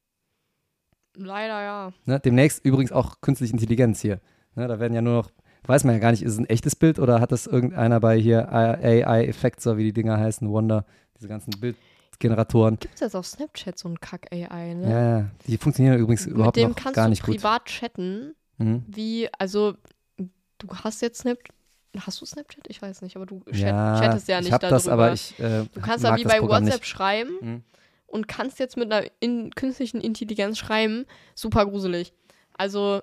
[1.16, 1.92] Leider ja.
[2.06, 2.20] Ne?
[2.20, 4.20] Demnächst übrigens auch künstliche Intelligenz hier.
[4.54, 4.68] Ne?
[4.68, 5.30] Da werden ja nur noch,
[5.66, 8.16] weiß man ja gar nicht, ist es ein echtes Bild oder hat das irgendeiner bei
[8.18, 10.84] hier AI-Effektor, wie die Dinger heißen, Wonder,
[11.16, 12.78] diese ganzen Bildgeneratoren.
[12.78, 14.90] Gibt es jetzt auf Snapchat so ein Kack-AI, ne?
[14.90, 17.36] Ja, ja, die funktionieren übrigens Mit überhaupt dem noch kannst gar du nicht gut.
[17.36, 18.84] privat chatten, Mhm.
[18.88, 19.74] wie, also,
[20.18, 21.54] du hast jetzt Snapchat,
[21.98, 22.64] hast du Snapchat?
[22.68, 24.76] Ich weiß nicht, aber du chat, Ja, chattest ja nicht ich habe darüber.
[24.76, 26.86] das, aber ich äh, du kannst da wie bei WhatsApp nicht.
[26.86, 27.62] schreiben Mhm.
[28.06, 31.06] und kannst jetzt mit einer in, künstlichen Intelligenz schreiben.
[31.34, 32.12] Super gruselig.
[32.56, 33.02] Also,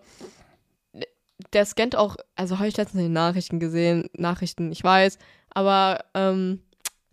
[1.54, 5.18] der scannt auch, also habe ich letztens in den Nachrichten gesehen, Nachrichten, ich weiß,
[5.50, 6.62] aber ähm,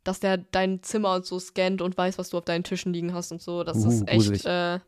[0.03, 3.15] dass der dein Zimmer und so scannt und weiß, was du auf deinen Tischen liegen
[3.15, 4.79] hast und so, das Uh, ist echt äh,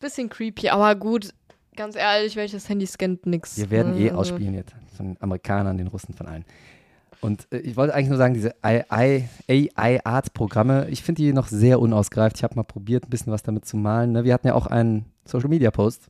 [0.00, 1.30] bisschen creepy, aber gut,
[1.76, 3.56] ganz ehrlich, welches Handy scannt nix.
[3.56, 4.74] Wir werden eh Also, ausspioniert.
[4.96, 6.44] Von den Amerikanern, den Russen, von allen.
[7.20, 12.36] Und äh, ich wollte eigentlich nur sagen, diese AI-Art-Programme, ich finde die noch sehr unausgereift.
[12.36, 14.12] Ich habe mal probiert, ein bisschen was damit zu malen.
[14.12, 14.24] Ne?
[14.24, 16.08] Wir hatten ja auch einen Social-Media-Post.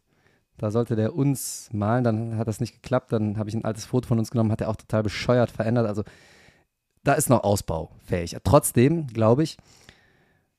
[0.58, 3.12] Da sollte der uns malen, dann hat das nicht geklappt.
[3.12, 5.86] Dann habe ich ein altes Foto von uns genommen, hat er auch total bescheuert verändert.
[5.86, 6.04] Also
[7.02, 8.36] da ist noch ausbaufähig.
[8.44, 9.56] Trotzdem glaube ich,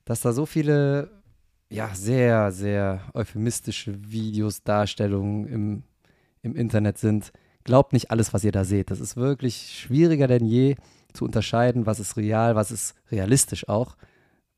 [0.04, 1.15] dass da so viele,
[1.68, 5.82] ja, sehr, sehr euphemistische Videos, Darstellungen im,
[6.42, 7.32] im Internet sind.
[7.64, 8.90] Glaubt nicht alles, was ihr da seht.
[8.90, 10.76] Das ist wirklich schwieriger denn je
[11.12, 13.96] zu unterscheiden, was ist real, was ist realistisch auch.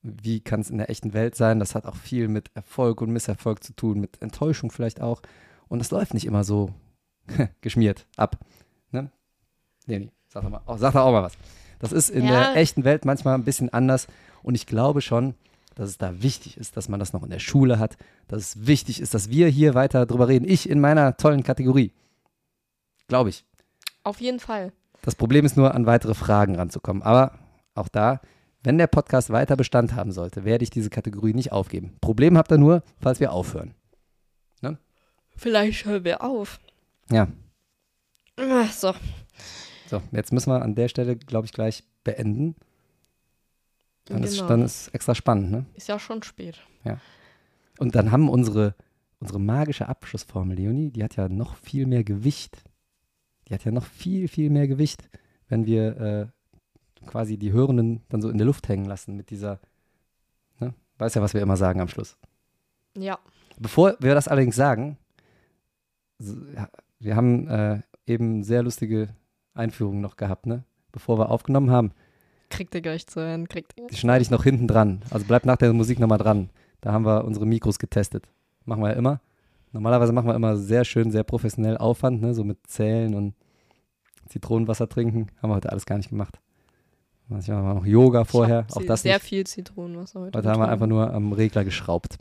[0.02, 1.58] Wie kann es in der echten Welt sein?
[1.58, 5.22] Das hat auch viel mit Erfolg und Misserfolg zu tun, mit Enttäuschung vielleicht auch.
[5.68, 6.72] Und es läuft nicht immer so
[7.62, 8.38] geschmiert ab.
[8.90, 9.10] Ne?
[9.86, 11.34] Leni, sag doch, mal, oh, sag doch auch mal was.
[11.78, 12.52] Das ist in Ja.
[12.52, 14.06] der echten Welt manchmal ein bisschen anders.
[14.42, 15.34] Und ich glaube schon,
[15.78, 18.66] dass es da wichtig ist, dass man das noch in der Schule hat, dass es
[18.66, 20.48] wichtig ist, dass wir hier weiter drüber reden.
[20.48, 21.92] Ich in meiner tollen Kategorie.
[23.06, 23.44] Glaube ich.
[24.02, 24.72] Auf jeden Fall.
[25.02, 27.02] Das Problem ist nur, an weitere Fragen ranzukommen.
[27.02, 27.38] Aber
[27.74, 28.20] auch da,
[28.62, 31.96] wenn der Podcast weiter Bestand haben sollte, werde ich diese Kategorie nicht aufgeben.
[32.00, 33.74] Problem habt ihr nur, falls wir aufhören.
[35.40, 36.58] Vielleicht hören wir auf.
[37.12, 37.28] Ja,
[38.36, 38.92] Ach, So.
[39.88, 42.56] so, jetzt müssen wir an der Stelle, glaube ich, gleich beenden.
[44.08, 44.48] Dann, ist, Genau.
[44.48, 45.66] dann ist extra spannend, ne?
[45.74, 46.60] Ist ja schon spät.
[47.78, 48.74] Und dann haben unsere,
[49.20, 52.64] unsere magische Abschlussformel, Leonie, die hat ja noch viel mehr Gewicht.
[53.46, 55.08] Die hat ja noch viel, viel mehr Gewicht,
[55.48, 56.26] wenn wir äh,
[57.06, 59.60] quasi die Hörenden dann so in der Luft hängen lassen mit dieser,
[60.58, 60.74] ne?
[60.98, 62.16] Weiß ja, was wir immer sagen am Schluss.
[62.96, 63.18] Ja.
[63.58, 64.98] Bevor wir das allerdings sagen,
[66.18, 69.14] ja, wir haben äh, eben sehr lustige
[69.54, 70.64] Einführungen noch gehabt, ne?
[70.90, 71.92] Bevor wir aufgenommen haben.
[72.50, 73.48] Kriegt ihr gleich zu hören.
[73.48, 73.86] Kriegt ihr.
[73.88, 75.02] Die schneide ich noch hinten dran.
[75.10, 76.50] Also bleibt nach der Musik nochmal dran.
[76.80, 78.28] Da haben wir unsere Mikros getestet.
[78.64, 79.20] Machen wir ja immer.
[79.72, 82.34] Normalerweise machen wir immer sehr schön, sehr professionell Aufwand, ne?
[82.34, 83.34] so mit Zählen und
[84.28, 85.28] Zitronenwasser trinken.
[85.42, 86.38] Haben wir heute alles gar nicht gemacht.
[87.28, 88.66] Manchmal haben wir noch Yoga vorher.
[88.72, 89.24] Auch das Sehr nicht.
[89.24, 90.38] viel Zitronenwasser heute.
[90.38, 92.16] Heute haben wir einfach nur am Regler geschraubt.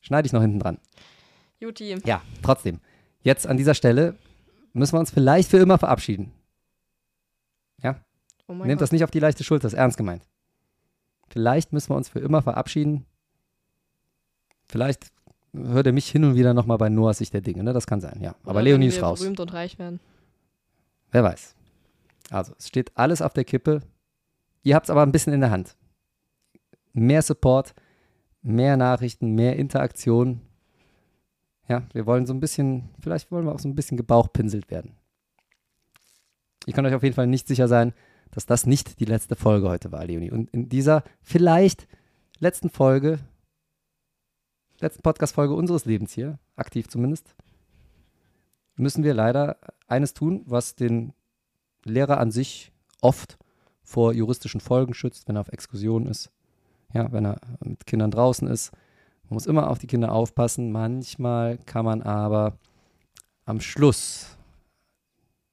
[0.00, 0.78] Schneide ich noch hinten dran.
[1.58, 1.96] Juti.
[2.04, 2.78] Ja, trotzdem.
[3.22, 4.14] Jetzt an dieser Stelle
[4.72, 6.30] müssen wir uns vielleicht für immer verabschieden.
[8.46, 8.80] Oh Nehmt Gott.
[8.82, 10.22] das nicht auf die leichte Schulter, das ist ernst gemeint.
[11.28, 13.06] Vielleicht müssen wir uns für immer verabschieden.
[14.68, 15.10] Vielleicht
[15.52, 17.72] hört ihr mich hin und wieder nochmal bei Noahs Sicht der Dinge, ne?
[17.72, 18.34] Das kann sein, ja.
[18.42, 19.20] Aber Oder Leonie ist raus.
[19.20, 20.00] berühmt und reich werden.
[21.10, 21.54] Wer weiß.
[22.30, 23.82] Also, es steht alles auf der Kippe.
[24.62, 25.76] Ihr habt es aber ein bisschen in der Hand.
[26.92, 27.74] Mehr Support,
[28.42, 30.40] mehr Nachrichten, mehr Interaktion.
[31.68, 34.96] Ja, wir wollen so ein bisschen, vielleicht wollen wir auch so ein bisschen gebauchpinselt werden.
[36.66, 37.92] Ich kann euch auf jeden Fall nicht sicher sein,
[38.34, 40.30] dass das nicht die letzte Folge heute war, Leonie.
[40.30, 41.86] Und in dieser vielleicht
[42.40, 43.20] letzten Folge,
[44.80, 47.34] letzten Podcast-Folge unseres Lebens hier, aktiv zumindest,
[48.76, 51.12] müssen wir leider eines tun, was den
[51.84, 53.38] Lehrer an sich oft
[53.82, 56.32] vor juristischen Folgen schützt, wenn er auf Exkursion ist,
[56.92, 58.72] ja, wenn er mit Kindern draußen ist.
[59.24, 60.72] Man muss immer auf die Kinder aufpassen.
[60.72, 62.58] Manchmal kann man aber
[63.44, 64.36] am Schluss,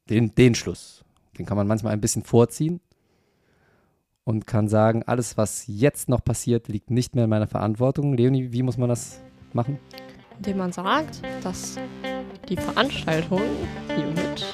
[0.10, 1.04] den, den Schluss,
[1.38, 2.80] den kann man manchmal ein bisschen vorziehen
[4.24, 8.14] und kann sagen, alles, was jetzt noch passiert, liegt nicht mehr in meiner Verantwortung.
[8.14, 9.22] Leonie, wie muss man das
[9.54, 9.80] machen?
[10.38, 11.78] Indem man sagt, dass
[12.50, 13.42] die Veranstaltung
[13.96, 14.46] hiermit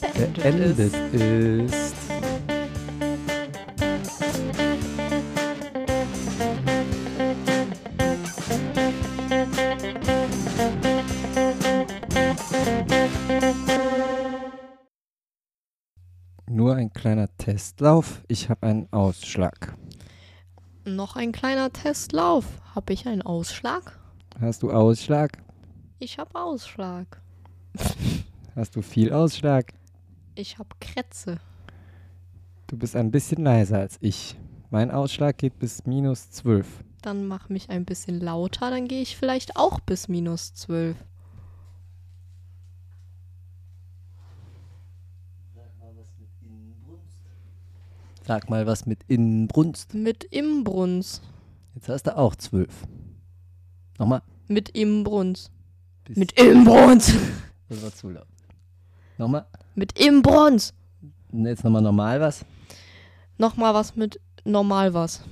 [0.00, 0.96] beendet, Beendet ist.
[1.12, 1.95] ist.
[16.96, 18.22] Kleiner Testlauf.
[18.26, 19.76] Ich habe einen Ausschlag.
[20.84, 22.46] Noch ein kleiner Testlauf.
[22.74, 23.98] Habe ich einen Ausschlag?
[24.40, 25.38] Hast du Ausschlag?
[25.98, 27.20] Ich habe Ausschlag.
[28.56, 29.72] Hast du viel Ausschlag?
[30.34, 31.38] Ich habe Krätze.
[32.66, 34.36] Du bist ein bisschen leiser als ich.
[34.70, 36.66] Mein Ausschlag geht bis minus 12.
[37.02, 40.96] Dann mach mich ein bisschen lauter, dann gehe ich vielleicht auch bis minus 12.
[48.26, 49.94] Sag mal was mit Inbrunst.
[49.94, 51.20] Mit Imbruns.
[51.74, 52.68] Jetzt hast du auch 12.
[53.98, 54.22] Nochmal.
[54.48, 55.50] Mit Imbruns.
[56.04, 57.12] Bis- Mit Imbruns.
[57.68, 58.26] Das war zu laut.
[59.18, 59.44] Nochmal.
[59.74, 60.72] Mit Imbruns.
[61.32, 62.44] Und jetzt nochmal normal was.
[63.38, 65.22] Nochmal was mit normal was.